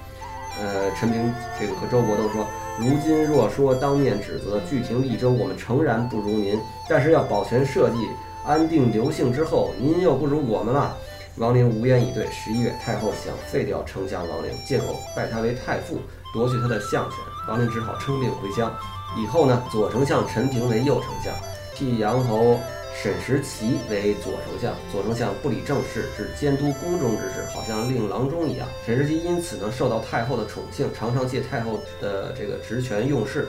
[0.59, 2.43] 呃，陈平这个和周勃都说。
[2.79, 6.59] 如今若说当面指责，具庭利州，我们诚然不如您，
[6.89, 8.09] 但是要保全社稷，
[8.43, 10.97] 安定刘姓之后，您又不如我们了。
[11.37, 12.27] 王陵无言以对。
[12.31, 15.99] 十一月，太后想废掉丞相王陵，借口拜他为太傅，
[16.33, 17.19] 夺去他的相权。
[17.47, 18.71] 王陵只好称病回乡。
[19.15, 21.33] 以后呢，左丞相陈平为右丞相，
[21.75, 22.57] 替杨侯。
[22.95, 28.65] 沈时齐为左丞相，左丞相不理政事，只监督宫中之事，好像令郎中一样。
[28.85, 33.47] 沈时齐因此呢，受到太后的宠幸，常常借太后的这个职权用事，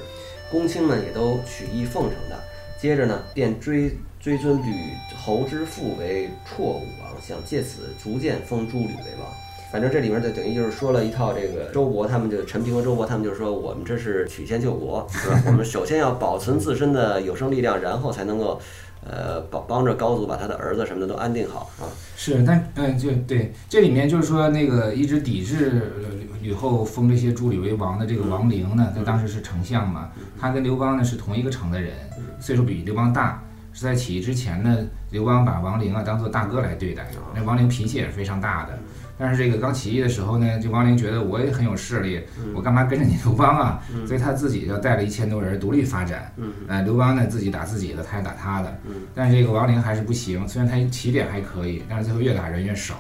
[0.51, 2.37] 公卿们也都曲意奉承他。
[2.81, 4.91] 接着呢，便追追尊吕
[5.25, 9.33] 侯之父为绰武王，想借此逐渐封诸吕为王。
[9.71, 15.43] 反正这里面就等于就是说了一套，这个周勃他们就陈平和周勃他们就是说，我们这是曲线救国，是吧？
[15.47, 18.61] 我们首先要保存自身的有生力量，然后才能够。
[19.07, 21.85] 呃，帮帮着高祖把他的儿子什么的都安定好啊。
[22.17, 25.93] 是，但嗯，就对，这里面就是说那个一直抵制
[26.41, 31.93] 吕后封这些诸吕为王的这个王陵呢，他当时是丞相嘛，他跟刘邦呢是同一个城的人，
[32.41, 34.79] 岁数比刘邦大，是在起义之前呢，
[35.11, 38.79] 刘邦把王陵啊当做大哥来对待，那王陵脾气也是非常大的。
[39.17, 42.21] 但是这个刚起义的时候呢，就王陵觉得我也很有势力，
[42.55, 43.81] 我干嘛跟着你刘邦啊？
[44.07, 46.33] 所以他自己就带了一千多人独立发展。
[46.67, 48.77] 呃，刘邦呢自己打自己的，他也打他的。
[49.15, 52.95] 但是这个王陵还是不行，虽然他起点还可以，但是最后越打人越少。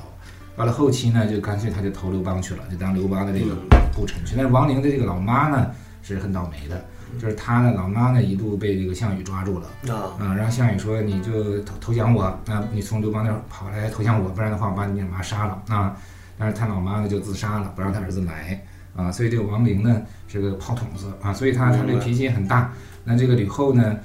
[0.56, 3.56] 到了后期呢，就干脆他就投刘邦去了，就当刘邦的这个
[3.92, 4.34] 部臣去。
[4.36, 6.84] 但是王陵的这个老妈呢，是很倒霉的。
[7.18, 15.96] 就是他的，老妈呢一度被这个项羽抓住了啊，嗯，然后项羽说你就投投降我，啊，你从刘邦那儿跑来投降我，不然的话我把你妈杀了啊。
[16.36, 18.60] 但是他老妈呢就自杀了，不让他儿子来
[18.96, 22.72] 啊，所以这个王陵呢是个炮筒子啊，所以他他这个脾气很大。
[23.04, 23.96] 那这个吕后呢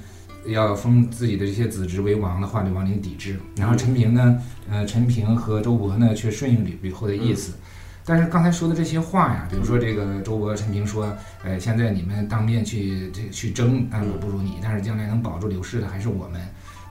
[0.46, 3.38] 要封自己的这些子侄为王的话，这王陵抵制。
[3.56, 4.38] 然后陈平呢，
[4.70, 7.54] 呃，陈平和周勃呢却顺应吕吕后的意思。
[8.10, 16.40] 但是刚才说的这些话呀，比如说这个周勃、陈平说，呃，现在你们当面去这去争，但，我不如你，但是将来能保住刘氏的还是我们。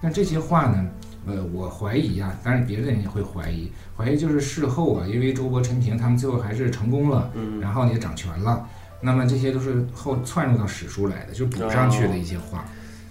[0.02, 0.88] 那这些话呢，
[1.26, 8.66] 呃，我怀疑啊，当然别人也会怀疑，怀疑就是事后啊，因为周勃、陈平他们最后还是成功了，嗯，然后也掌权了，
[9.02, 12.64] 那么这些都是后窜入到史书来的，就补上去的一些话。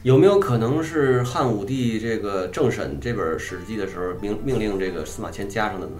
[0.02, 5.96] 有没有可能是汉武帝这个政审这本史记的时候命命令这个司马迁加上的呢？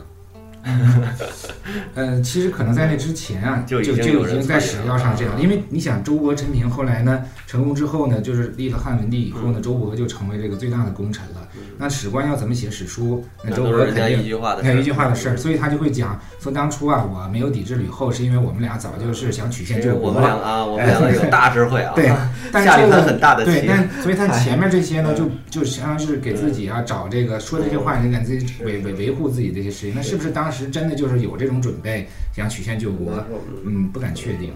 [1.95, 11.47] 呃，其实可能在那之前啊，就就就已经在史料上这样，因为你想周勃、陈平后来呢成功之后呢，就是立了汉文帝以后呢，周勃就成为这个最大的功臣了。
[11.79, 13.25] 那史官要怎么写史书？
[13.45, 20.09] 那周勃肯定一句话的事，一句话的事儿，所以他就会讲说当初啊，我没有抵制吕后，是因为我们俩早就是想曲线救国。
[20.09, 22.07] 我们两个啊，我们两个有大智慧啊， 对，
[22.65, 23.45] 下了一盘很大的。
[23.45, 29.93] 对，但所以他前面这些呢，就就相当于是给自己啊找这个说这些话，你给自己维维维护自己这些事情。
[29.95, 33.13] 那是不是当时真的就是有这种准备，想曲线救国？
[33.65, 34.53] 嗯，不敢确定。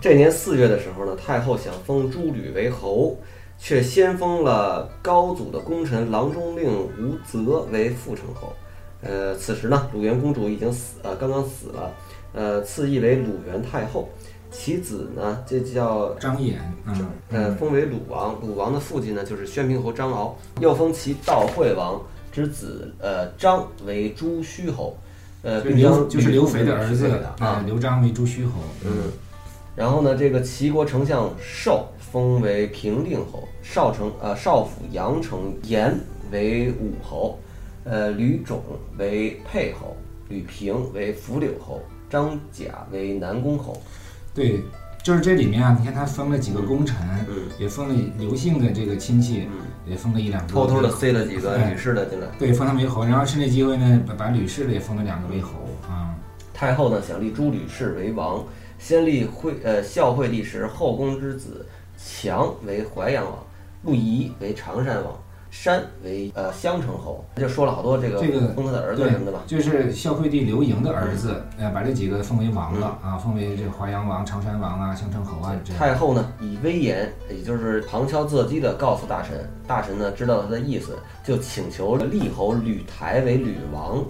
[0.00, 3.16] 这年四月的时候呢，太后想封诸吕为侯。
[3.56, 8.52] 却先封了高祖的功臣郎中令吴泽为副成侯。
[9.00, 11.94] 呃，此时呢，鲁元公主已经死，呃，刚刚死了。
[12.32, 14.08] 呃，赐谥为鲁元太后。
[14.50, 16.56] 其子呢，这叫张衍，
[17.30, 18.38] 呃，封为鲁王。
[18.42, 20.36] 鲁王的父亲呢，就是宣平侯张敖。
[20.60, 22.02] 又封其悼惠王
[22.32, 24.96] 之子，呃，张为朱虚侯。
[25.44, 27.06] 呃，刘就是刘肥的儿子
[27.38, 28.52] 啊，刘璋为朱虚侯。
[28.84, 29.12] 嗯。
[29.76, 31.86] 然后呢，这个齐国丞相寿。
[32.14, 35.92] 封为平定侯，少城呃少府阳城严
[36.30, 37.36] 为武侯，
[37.82, 38.62] 呃吕种
[38.96, 39.96] 为沛侯，
[40.28, 43.82] 吕平为伏柳侯，张甲为南宫侯。
[44.32, 44.62] 对，
[45.04, 46.96] 就是这里面啊，你看他封了几个功臣，
[47.58, 49.46] 也封了刘姓的这个亲戚，
[49.86, 52.26] 也封了一两个，偷偷的塞了几个吕氏的进来。
[52.38, 55.50] 对，封他为侯，然后趁这机会呢，把把吕氏的也封了两个为侯
[55.86, 56.14] 啊。
[56.54, 58.42] 太后呢想立诸吕氏为王，
[58.78, 61.66] 先立惠呃孝惠帝时后宫之子。
[61.96, 63.38] 强为淮阳王，
[63.84, 65.16] 陆仪为常山王，
[65.54, 67.24] 山为呃襄城侯。
[67.36, 75.54] 他就说了好多这个这个封他的儿子什么的吧，就是孝惠帝刘盈的儿子，呃，把这几个封为王了啊，封为这个淮阳王、常山王啊、襄城侯啊。
[75.78, 84.04] 太后呢以威严，也就是旁敲侧击的告诉大臣，大臣呢知道他的意思，就请求立侯吕台为吕王。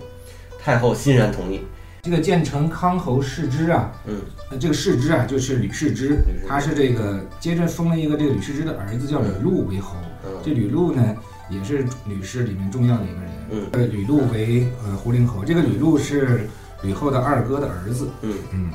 [0.59, 1.61] 太后欣然同意。
[2.03, 4.21] 这个建成康侯世之啊，嗯，
[4.59, 9.95] 这个世之啊，就是吕世之，他是这个接着封了一个这个吕世之的儿子叫吕禄为侯。
[10.43, 11.17] 这吕禄呢，
[11.57, 13.31] 也是吕氏里面重要的一个人。
[13.51, 15.45] 嗯，呃，吕禄为呃胡陵侯。
[15.45, 16.49] 这个吕禄是
[16.83, 18.09] 吕后的二哥的儿子。
[18.23, 18.71] 嗯嗯，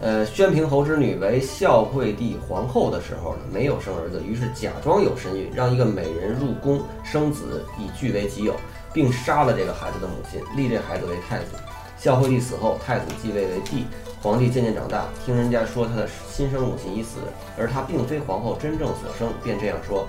[0.00, 8.56] 呃，宣平侯之女为孝惠帝皇后的时候呢，没有生儿子，于是假装有身孕，让一个美人入宫生子，以据为己有，
[8.92, 11.52] 并杀了这个孩子的母亲，立这孩子为太子。
[11.98, 13.84] 孝惠帝死后，太子继位为帝。
[14.20, 17.18] 皇帝渐渐长大，听人家说他的亲生母亲已死，
[17.58, 20.06] 而他并非皇后真正所生，便这样说：“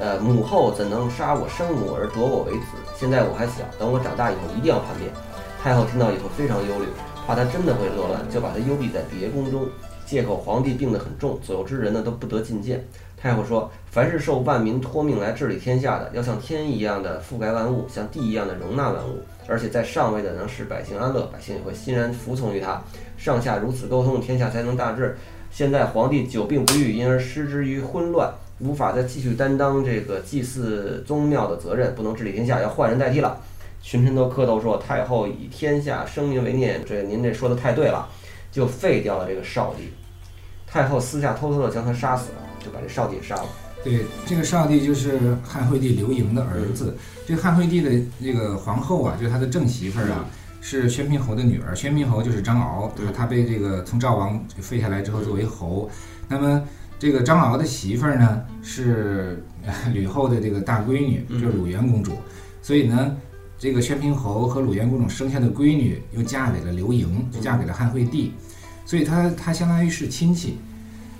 [0.00, 2.66] 呃，母后怎能杀我生母而夺我为子？
[2.98, 5.12] 现在我还小，等我长大以后一定要叛变。”
[5.62, 6.86] 太后听到以后非常忧虑，
[7.26, 9.68] 怕他真的会作乱，就把他幽闭在别宫中，
[10.06, 12.82] 借口皇帝病得很重，左右之人呢都不得觐见。
[13.14, 22.80] 太后说：“凡是受万民托命来治理天下的，要像天一样的覆盖万物，像地一样的容纳万物。”而且在上位的能使百姓安乐，百姓也会欣然服从于他。
[23.18, 25.18] 上下如此沟通，天下才能大治。
[25.50, 33.40] 现在皇帝久病不愈，因而失之于昏乱，无法再继续担当这个祭祀宗庙的责任，不能治理天下，要换人代替了。
[33.82, 38.08] 群臣都磕头说：“太后以天下生民为念，这您这说的太对了。”
[38.52, 39.92] 就废掉了这个少帝。
[40.66, 43.46] 太后私下偷偷的将他杀死了，就把这少帝杀了。
[43.84, 46.96] 对，这个少帝就是汉惠帝刘盈的儿子。
[47.26, 50.26] 这个汉惠帝的这个皇后啊，就是他的正媳妇儿啊，
[50.60, 51.76] 是宣平侯的女儿。
[51.76, 55.88] 宣平侯就是张敖，他被这个从赵王废下来之后作为侯。
[56.26, 56.62] 那么
[57.00, 59.42] 这个张敖的媳妇儿呢，是
[59.94, 62.12] 吕后的这个大闺女，就是鲁元公主。
[62.60, 63.16] 所以呢，
[63.58, 68.34] 这个宣平侯和鲁元公主生下的闺女又嫁给了刘盈，就嫁给了汉惠帝。
[68.84, 70.58] 所以他他相当于是亲戚。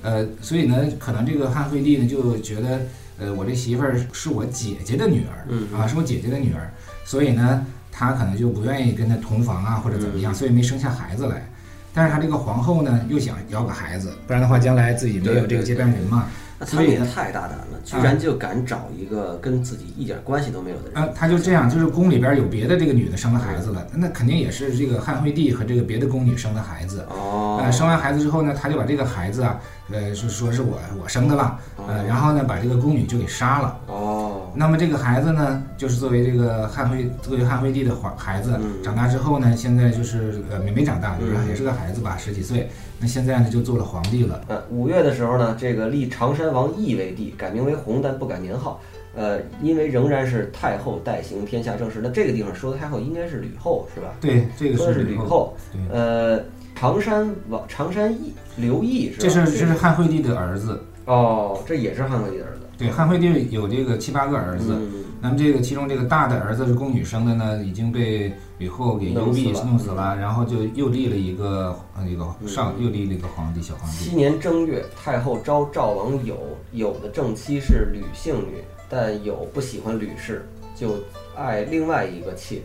[0.03, 2.83] 呃，所以呢，可能这个汉惠帝呢就觉得，
[3.19, 6.71] 呃，我这媳妇儿是我姐姐的女儿，啊，是我姐姐的女儿，
[7.07, 11.50] 所以呢，他可能就不愿意跟她同房啊，或者怎么样，所以没生下孩子来。
[11.93, 16.27] 但是他这个皇后呢又想要个孩子，不然的话将来自己没有这个接班人嘛。
[16.63, 21.03] 那他们也太大胆了，居然就敢找一个跟自己一点关系都没有的人。
[21.03, 27.07] 啊，他就这样，就是宫里边有别的这个女的生了孩子了，那肯定也是这个汉惠帝和这个别的宫女生的孩子。
[27.09, 27.59] 哦。
[27.63, 29.59] 呃，生完孩子之后呢，他就把这个孩子啊，
[29.91, 33.79] 呃，是说是我我生的了，呃，然后呢把这个宫女就给杀了。
[33.87, 34.20] 哦。
[34.55, 42.69] 那么这个孩子呢，就是作为这个汉惠作为汉惠帝的孩孩子，长大之后呢，现在就是呃没没长大，就是也是个孩子吧，十几岁。
[42.99, 44.43] 那现在呢，就做了皇帝了。
[44.49, 48.81] 呃，五月的时候呢，这个立常山王义为帝，改名为弘，但不改年号。
[49.13, 52.01] 呃，因为仍然是太后代行天下政事。
[52.03, 54.15] 那这个地方说的太后应该是吕后，是吧？
[54.21, 55.57] 对，这个说的是吕后。
[55.91, 56.41] 呃，
[56.77, 59.19] 常山王常山义刘义是吧？
[59.23, 60.81] 这是这是汉惠帝的儿子。
[61.07, 62.60] 哦，这也是汉惠帝的儿子。
[62.81, 64.75] 对，汉惠帝有这个七八个儿子。
[65.21, 73.99] 那么这个其中这个大的儿子是宫女生的呢，已经被吕后给幽闭弄死了，然后就又立了一个那个上又立了一个皇帝小皇帝。
[73.99, 76.39] 七年正月，太后召赵王友，
[76.73, 80.95] 友的正妻是吕姓女，但友不喜欢吕氏，就
[81.37, 82.63] 爱另外一个妾。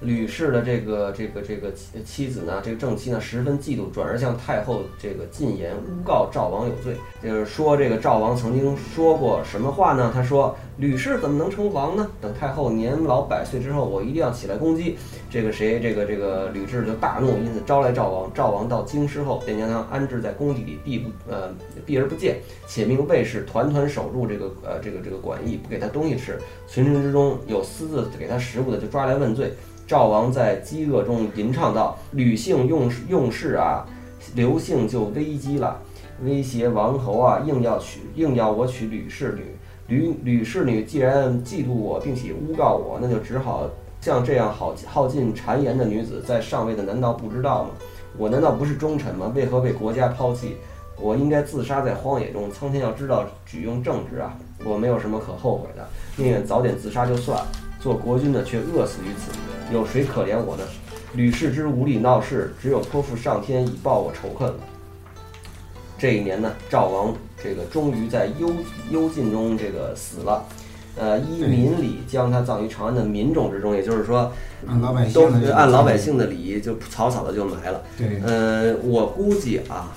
[0.00, 1.72] 吕氏的这个这个这个
[2.04, 10.10] 妻子呢，这个正妻呢，十分嫉妒，转而向太后这个进言诬告赵王有罪，就是说这个赵王曾经说过什么话呢？
[10.12, 12.06] 他说吕氏怎么能称王呢？
[12.20, 14.98] 等太后年老百岁之后，我一定要起来攻击
[15.30, 15.80] 这个谁？
[15.80, 18.30] 这个这个吕雉就大怒，因此招来赵王。
[18.34, 21.48] 赵王到京师后，便将他安置在宫邸里，避不呃
[21.86, 22.36] 避而不见，
[22.68, 26.38] 且命卫士团团守住这个呃这个这个馆驿，不给他东西吃。
[26.68, 29.54] 群臣之中有私自给他食物的，就抓来问罪。
[29.86, 33.86] 赵王在饥饿中吟唱道：“吕姓用用事啊，
[34.34, 35.80] 刘姓就危机了，
[36.24, 39.44] 威胁王侯啊，硬要娶，硬要我娶吕氏女。
[39.86, 43.70] 吕吕氏女既然嫉妒我，并且诬告我，那就只好
[44.00, 47.70] 像这样好耗尽谗言的女子，在上位的难道不知道吗？
[48.18, 49.30] 我难道不是忠臣吗？
[49.36, 50.56] 为何被国家抛弃？
[50.98, 52.50] 我应该自杀在荒野中。
[52.50, 57.46] 苍天要知道，举用正直啊，我没有什么可后悔的，宁愿早点自杀就算了。
[57.80, 59.32] 做国君的却饿死于此。”
[59.72, 60.62] 有谁可怜我呢？
[61.14, 64.58] 吕氏之无理闹事，只有托付上天以报我仇恨了。
[65.98, 68.52] 这一年呢，赵王这个终于在幽
[68.90, 70.44] 幽禁中这个死了，
[70.94, 74.30] 呃，依民礼将他葬于长安的民众之中，也就是说，
[74.66, 77.82] 按老百姓的按老百姓的礼仪，就草草的就埋了。
[77.96, 79.96] 对，呃，我估计啊，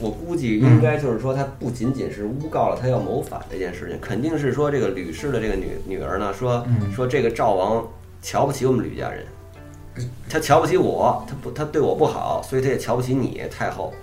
[0.00, 7.86] 我估计应该就是说，他不仅仅是诬告了他要谋反这件事情，肯定是说这个吕氏的这个女女儿呢，说说这个赵王。
[8.20, 9.24] 瞧不起我们吕家人，
[10.28, 13.94] 他瞧不起我，他不，他对我不好，所以他也瞧不起你太后。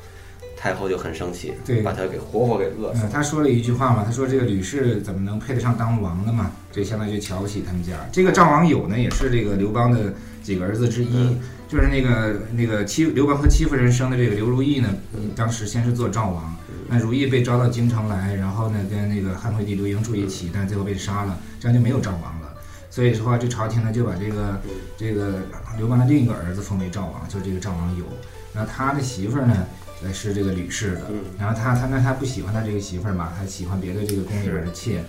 [0.58, 3.06] 太后就很生气，对，把他给活活给饿死。
[3.12, 6.50] 他说了一句话嘛，他说这个吕氏怎么能配得上当王的嘛？
[6.72, 7.92] 这相当于瞧不起他们家。
[8.12, 14.90] 这个赵王友呢，也是这个刘邦的几个儿子之一，就是那个那个戚刘邦和戚夫人生的这个刘如意呢，
[15.36, 16.56] 当时先是做赵王，
[16.88, 22.54] 那如意被招到京城来，然后呢跟那个汉惠帝刘盈住一起，但最后被杀了，这样就没有赵王了。
[22.90, 24.62] 所以说话，这朝廷呢就把这个
[24.96, 25.40] 这个
[25.78, 28.06] 刘邦的另一个儿子封为赵王，就是这个赵王友。
[28.54, 29.68] 那他的媳妇儿呢，
[30.04, 31.12] 呃是这个吕氏的。
[31.38, 35.04] 然后他他那他不喜欢他这个媳妇儿嘛，他喜欢别的这个宫里边的妾。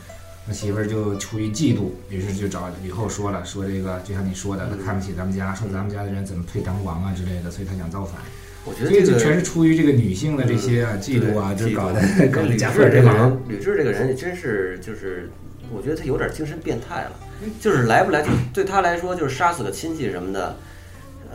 [0.46, 8.20] 那媳妇儿就出于嫉妒，于是就找吕后说了，说这个就像你说的，他看不起咱们家，说咱们家的人怎么配当王啊之类的，所以他想造反。
[8.64, 12.00] 我觉得这个全是出于这个女性的这些啊嫉妒啊，就搞的
[12.32, 15.30] 搞的家这个人，吕雉这个人真是就是，
[15.72, 17.12] 我觉得他有点精神变态了。
[17.60, 20.56] 就是来不来，就对他来说，就是杀死个亲戚什么的，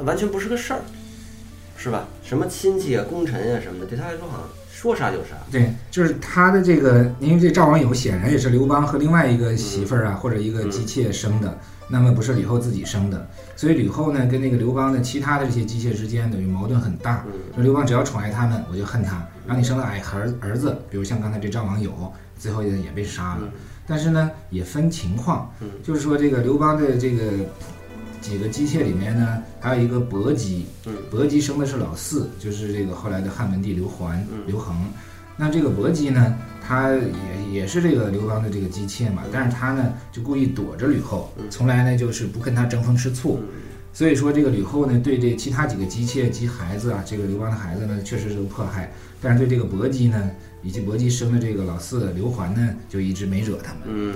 [0.03, 0.81] 完全不是个事儿，
[1.77, 2.07] 是吧？
[2.23, 4.49] 什么亲戚啊、功臣啊什么的，对他来说好像
[4.81, 5.37] 说杀就杀。
[5.51, 11.55] 对，就是他的这个，因为这赵王友显然也是刘邦和另外一个媳妇儿啊，或者一个姬妾生的，
[11.87, 17.23] 那么不是吕后自己生的，所以吕后呢跟那个刘邦的其他的这些姬妾之间等于矛盾很大。
[17.53, 21.91] 说刘邦只要宠爱他们，我就恨他，让你生了矮儿儿子，比如像刚才这赵王友，
[22.39, 23.41] 最后也也被杀了。
[23.85, 27.31] 但是呢，也分情况，就是说这个刘邦的这个
[28.21, 30.67] 几个姬妾里面呢，还有一个伯姬，
[31.09, 34.77] 伯姬生的是老四，就是这个后来的汉文帝刘桓、刘恒。
[35.35, 43.39] 那这个伯姬呢，她也也是这个刘邦的这个姬妾嘛，但是她呢就故意躲着吕后，从来呢就是不跟他争风吃醋。
[43.91, 50.31] 所以说这个吕后呢，对这其他几个姬妾及孩子啊，这个刘邦的孩子呢，确实是迫害，但是对这个伯姬呢。
[50.63, 53.81] 以及伯姬生的这个老四刘环呢，就一直没惹他们。
[53.87, 54.13] 嗯，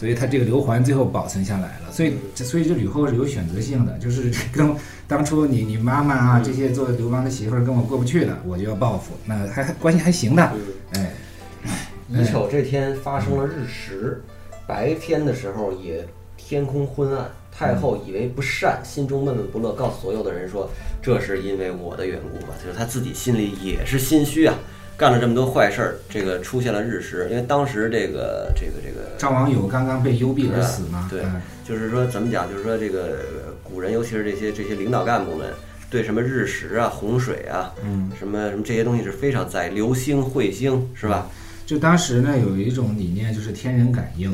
[0.00, 1.92] 所以他这个刘环最后保存下来了。
[1.92, 4.74] 所以，所以这吕后是有选择性的，就是 跟
[5.06, 9.12] 当初你你妈妈啊这些做刘邦的媳妇儿跟我过不去的，我就要报复。
[9.26, 10.52] 那还关系还行的。
[10.94, 11.12] 哎，
[12.08, 14.22] 乙丑这天发生了日食，
[14.66, 17.30] 白天的时候也天空昏暗。
[17.52, 20.70] 太后以为不善，心中闷闷不乐，告诉所有的人说
[21.02, 24.54] ：“这是因为我的缘故吧。”就是他自己心里也是心虚啊，
[25.00, 31.22] 干了这么多坏事儿，这个出现了日食，因为当时这个这个这个赵王友刚刚被幽闭而死嘛，对，
[31.66, 32.46] 就是说怎么讲？
[32.50, 33.20] 就是说这个
[33.64, 35.48] 古人，尤其是这些这些领导干部们。
[35.88, 41.26] 对什么日食啊、洪水啊，嗯，什么什么这些东西是非常在意，流星、彗星是吧？
[41.66, 44.30] 就当时呢，有一种理念就是天人感应，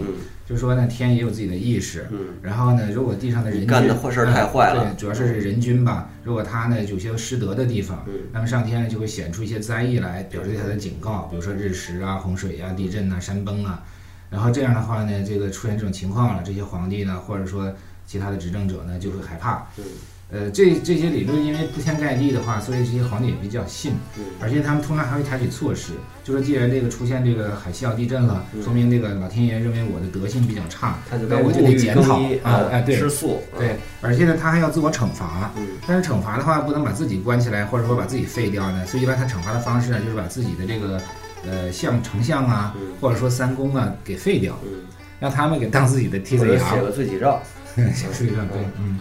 [0.46, 13.82] 就是说呢，天也有自己的意识，嗯，然后呢，如果地上的人干的坏事太坏了，对，主要是人君吧，如果他呢有些失德的地方，那么上天呢就会显出一些灾异来，表示对他的警告，比如说日食啊、洪水啊、地震啊、山崩啊，
[14.30, 17.74] 然后这样的话呢，这个出现这种情况了，这些皇帝呢，或者说
[18.06, 19.84] 其他的执政者呢，就会害怕，嗯。
[20.28, 23.92] 呃，这这些理论因为铺天盖地的话，所以这些皇帝也比较信，
[24.40, 25.92] 而且他们通常还会采取措施，
[26.24, 30.98] 就说既然这个出现这个海啸、地震了，说明这个老天爷认为我的德性比较差，
[31.28, 35.52] 那我就得检讨啊，哎，对，吃素，对，而且呢，他还要自我惩罚，
[35.86, 41.00] 但是惩罚的话不能把自己关起来，或者说把自己废掉呢，所以一般他惩罚的方式呢，就是把自己的这个
[41.48, 44.58] 呃像丞相啊，或者说三公啊给废掉，
[45.20, 47.40] 让他们给当自己的替罪羊， 写个罪己诏，
[47.94, 48.98] 写罪己诏，对，嗯。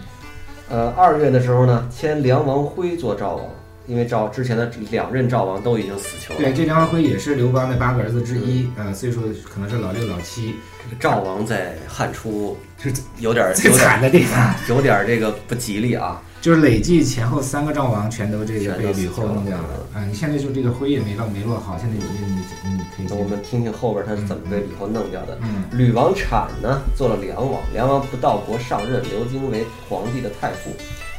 [0.69, 3.45] 呃，二月的时候呢，迁梁王辉做赵王，
[3.87, 6.39] 因为赵之前的两任赵王都已经死囚了。
[6.39, 10.55] 对，这梁王辉也是刘邦的八个儿子之一，呃，岁数可能是老六老七。
[10.99, 16.21] 赵王在汉初是有点最惨的地方，有点这个不吉利啊。
[16.45, 20.05] 就是累计前后三个赵王全都这个被吕后弄掉了啊！
[20.05, 22.35] 你现在就这个辉也没落没落好，现在你你
[22.69, 23.07] 你可以。
[23.09, 25.39] 那我们听听后边他是怎么被吕后弄掉的。
[25.71, 30.69] 吕王产呢做了梁王，梁王不到国上任，刘京为皇帝的太傅，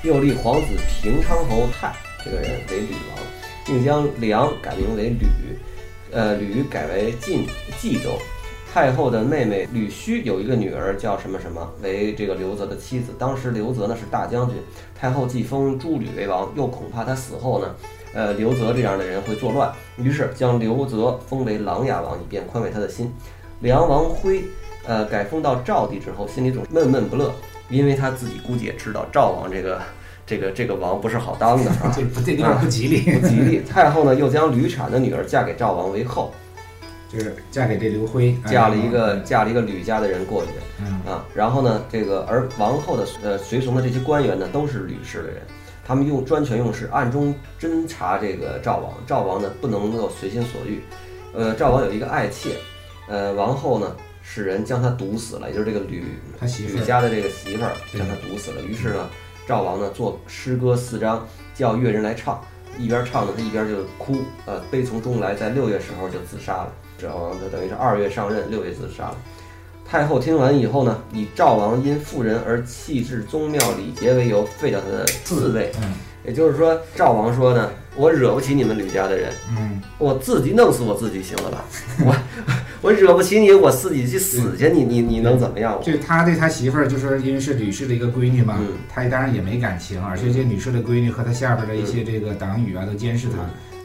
[0.04, 0.68] 又立皇子
[1.02, 1.92] 平昌侯泰
[2.24, 3.18] 这个人为吕王，
[3.66, 5.26] 并将梁改名为吕，
[6.12, 7.44] 呃，吕改为晋
[7.80, 8.16] 冀州。
[8.76, 13.10] 太后的妹妹吕须有一个女儿叫什么什么，为这个刘泽的妻子。
[13.18, 14.58] 当时刘泽呢是大将军，
[14.94, 17.74] 太后既封诸吕为王，又恐怕他死后呢，
[18.12, 23.10] 呃，刘泽这样的人会作乱，于是将刘泽封为琅琊王，以便宽慰他的心。
[23.60, 24.44] 梁王辉，
[24.86, 27.32] 呃，改封到赵地之后，心里总是闷闷不乐，
[27.70, 29.80] 因为他自己估计也知道赵王这个
[30.26, 33.62] 这个这个王不是好当的啊，这这地方不吉利，不吉利。
[33.66, 36.30] 太后呢又将吕产的女儿嫁给赵王为后。
[37.16, 40.50] 就是嫁给这刘辉，嫁了一个嫁了一个吕家的人过去，
[41.08, 45.40] 啊，然后呢，这个而王后的呃随从的这些官员呢，都是吕氏的人，
[45.82, 50.82] 他们用专权用事，暗中侦查这个赵王，赵王呢不能够随心所欲，
[51.32, 52.50] 呃，赵王有一个爱妾，
[53.08, 56.04] 呃，王后呢使人将他毒死了，也就是这个吕
[56.68, 59.08] 吕家的这个媳妇儿将他毒死了，于是呢，
[59.48, 62.38] 赵王呢作诗歌四章，叫乐人来唱，
[62.78, 66.72] 一边唱呢他一边就哭，呃，悲从中来，在六月时候就自杀了。
[66.98, 69.16] 赵王就等于是二月上任，六月自杀了。
[69.88, 75.70] 太后听完以后呢，以赵王因妇人而弃置宗庙礼节为由，废掉他的嗣位。
[75.80, 75.92] 嗯，
[76.24, 81.64] 也就是说，赵王说呢，我惹不起你们吕家的人，嗯，我自己弄死我自己行了吧？
[82.04, 82.16] 我
[82.82, 85.80] 我惹不起你，我自己去死去，你你你能怎么样？
[85.80, 88.58] 就他对他媳妇儿，就是因为是吕氏的一个闺女嘛，
[88.92, 93.38] 他当然也没感情，而且这吕氏的闺女和他下边的一些这个党羽啊，都监视他。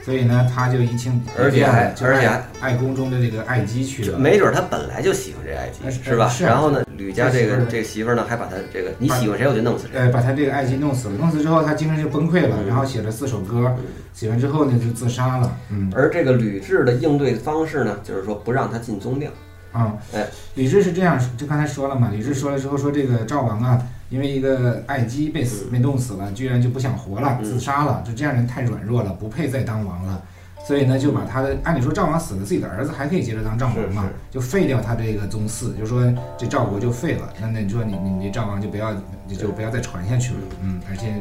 [0.04, 2.28] 所以呢，他就一清，而且还而且
[2.60, 6.34] 爱宫中的这个爱姬去了，没准他本来就喜欢这爱姬，是吧？
[6.42, 13.76] 然后呢，吕家这个这个媳妇呢，还把他这个你喜欢谁我就弄死谁，哎，把他这个爱姬弄死了，弄死之后他精神就崩溃了，然后写了四首歌，
[14.14, 15.56] 写完之后呢就自杀了。
[15.70, 19.30] 嗯，而这个吕雉的应对方式呢，就是说不让他进宗庙。
[19.72, 20.26] 啊，哎，
[20.56, 23.80] 吕雉是这样，就刚才说了嘛，吕雉说了之后说这个赵王啊。
[24.12, 28.04] 因为一个爱姬被死被弄死了，居然就不想活了，自杀了。
[28.06, 30.22] 就这样人太软弱了，不配再当王了。
[30.68, 36.04] 所以呢，就把他的按理说赵王死了，自己的儿子还可以接着当赵王嘛，就废掉他这个宗嗣，就说
[36.38, 37.34] 这赵国就废了。
[37.40, 38.94] 那那你说你你你赵王就不要
[39.26, 40.40] 你就不要再传下去了。
[40.62, 41.14] 嗯，而且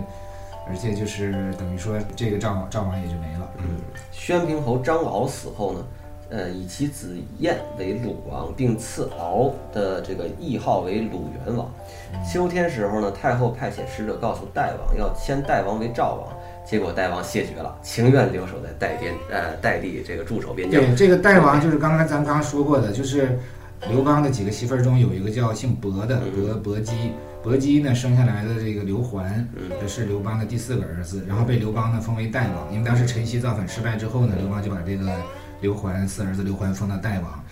[0.68, 3.48] 而且就是等于说这个赵赵王也就没了。
[3.58, 3.78] 嗯，
[4.10, 5.80] 宣平侯张敖死后呢？
[6.30, 11.68] 呃，以其子燕为鲁王，并赐敖的这个谥号为鲁元王。
[12.24, 16.32] 秋天时候呢，太后派遣使者告诉代王，要迁代王为赵王。
[16.64, 20.80] 结果代王谢绝了，情愿留守在代边，呃，代地这个驻守边疆。
[20.80, 23.36] 对，这个代王就是刚才咱刚说过的，就是
[23.88, 27.12] 刘邦的几个媳妇儿中有一个叫姓伯的伯伯姬。
[27.42, 29.48] 伯姬呢生下来的这个刘环，
[29.80, 32.72] 这是刘邦的第四个儿子，然后被刘邦呢封为代王。
[32.72, 35.10] 因为当时陈豨造反失败之后呢，刘邦就把这个。
[35.60, 37.44] 刘桓四儿子刘桓封的代王，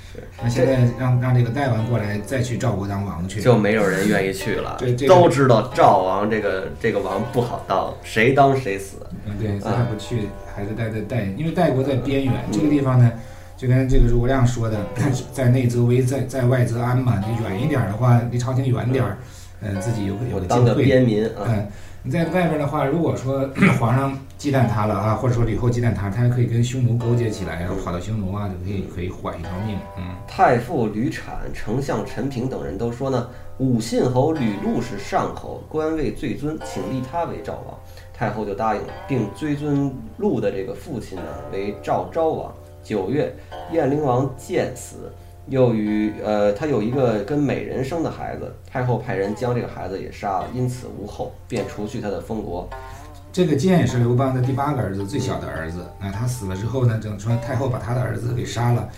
[0.43, 4.77] 那现在让让这个代王过来再去赵国当王去，就没有人愿意去了。
[4.79, 8.97] 对，都知道赵王这个这个王不好当，谁当谁死。
[9.27, 13.13] 嗯，对，所以他不去，还是待在代，因为代国在边缘，这个地方呢，
[13.57, 14.79] 就跟这个诸葛亮说的，
[15.33, 17.23] 在内则危，在在外则安嘛。
[17.27, 19.19] 你远一点的话，离朝廷远点儿，
[19.61, 20.85] 呃，自己有个有我当个个敬畏。
[20.85, 21.67] 边民啊，嗯，
[22.09, 23.47] 你在外边的话，如果说
[23.79, 29.77] 皇上忌惮他了啊，或者说吕后忌惮他，他还可以跟匈奴勾结起来，然后跑到匈奴啊，就可以可以缓一条命。
[29.99, 33.29] 嗯，太傅吕产、丞相陈平等人都说呢，
[33.59, 37.79] 武信侯吕禄是上侯，官位最尊，请立他为赵王。
[38.15, 42.51] 太后就答应了，并追尊禄的这个父亲呢为赵昭王。
[42.83, 43.31] 九月，
[43.71, 45.13] 燕灵王见死，
[45.51, 52.69] 又与呃他有一个跟美人生的孩子，太后派人将这个孩子也杀了，因此无后，便除去他的封国。
[53.33, 55.87] 这个建是刘邦的第八个儿子，最小的儿子。
[56.01, 58.89] 那他死了之后呢，整说太后把他的儿子给杀了，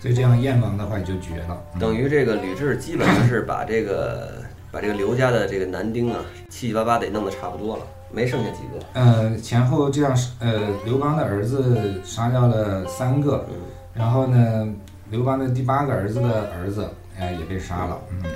[0.00, 1.62] 所以这样燕王的话也就绝了。
[1.74, 8.84] 嗯等于这个吕雉基本上是把这个把这个刘家的这个男丁啊，七七八八得弄得差不多了，没剩下几个。
[8.92, 13.54] 呃，前后这样是，呃，刘邦的儿子杀掉了三个，嗯
[13.94, 14.68] 然后呢，
[15.10, 16.88] 刘邦的第八个儿子的儿子，
[17.18, 18.00] 哎、也被杀了。
[18.10, 18.30] 嗯，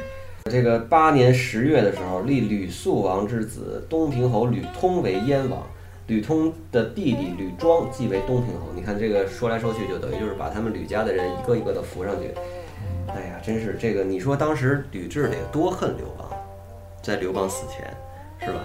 [0.44, 5.66] 这个八年十月的时候，立吕肃王之子东平侯吕通为燕王，
[6.06, 8.68] 吕通的弟弟吕庄即为东平侯。
[8.74, 12.30] 你看这个说来说去，就等于就是把他们吕家的人一个一个的扶上去。
[13.08, 16.28] 哎呀，真是这个，你说当时吕雉得多恨刘邦，
[17.02, 17.92] 在刘邦死前，
[18.38, 18.60] 是吧？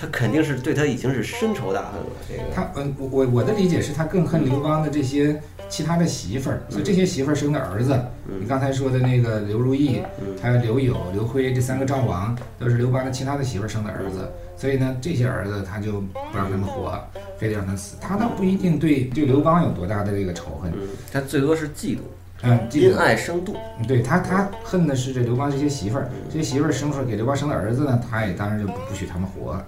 [0.00, 2.06] 他肯定是对他已经是深仇大恨了。
[2.28, 5.40] 这个他，嗯，我我我的理解是他更恨刘邦的这些
[5.72, 7.98] 其他的媳妇儿，所以这些媳妇儿生的儿子，
[8.38, 10.02] 你刚才说的那个刘如意，
[10.42, 17.02] 还有刘友、刘辉这三个赵王，都是刘邦的其他的媳妇儿生的儿子，所以呢，这些儿子他就不让他们活，
[17.38, 17.96] 非得让他死。
[18.02, 22.00] 他倒不一定对对刘邦有多大的这个仇恨，嗯，他最多是嫉妒，
[22.42, 23.54] 嗯，记因爱生妒。
[23.88, 29.58] 对他，他恨的是这刘邦这些媳妇儿，这些媳妇儿生出来给刘邦生的儿子呢，他也当然就不不许他们活。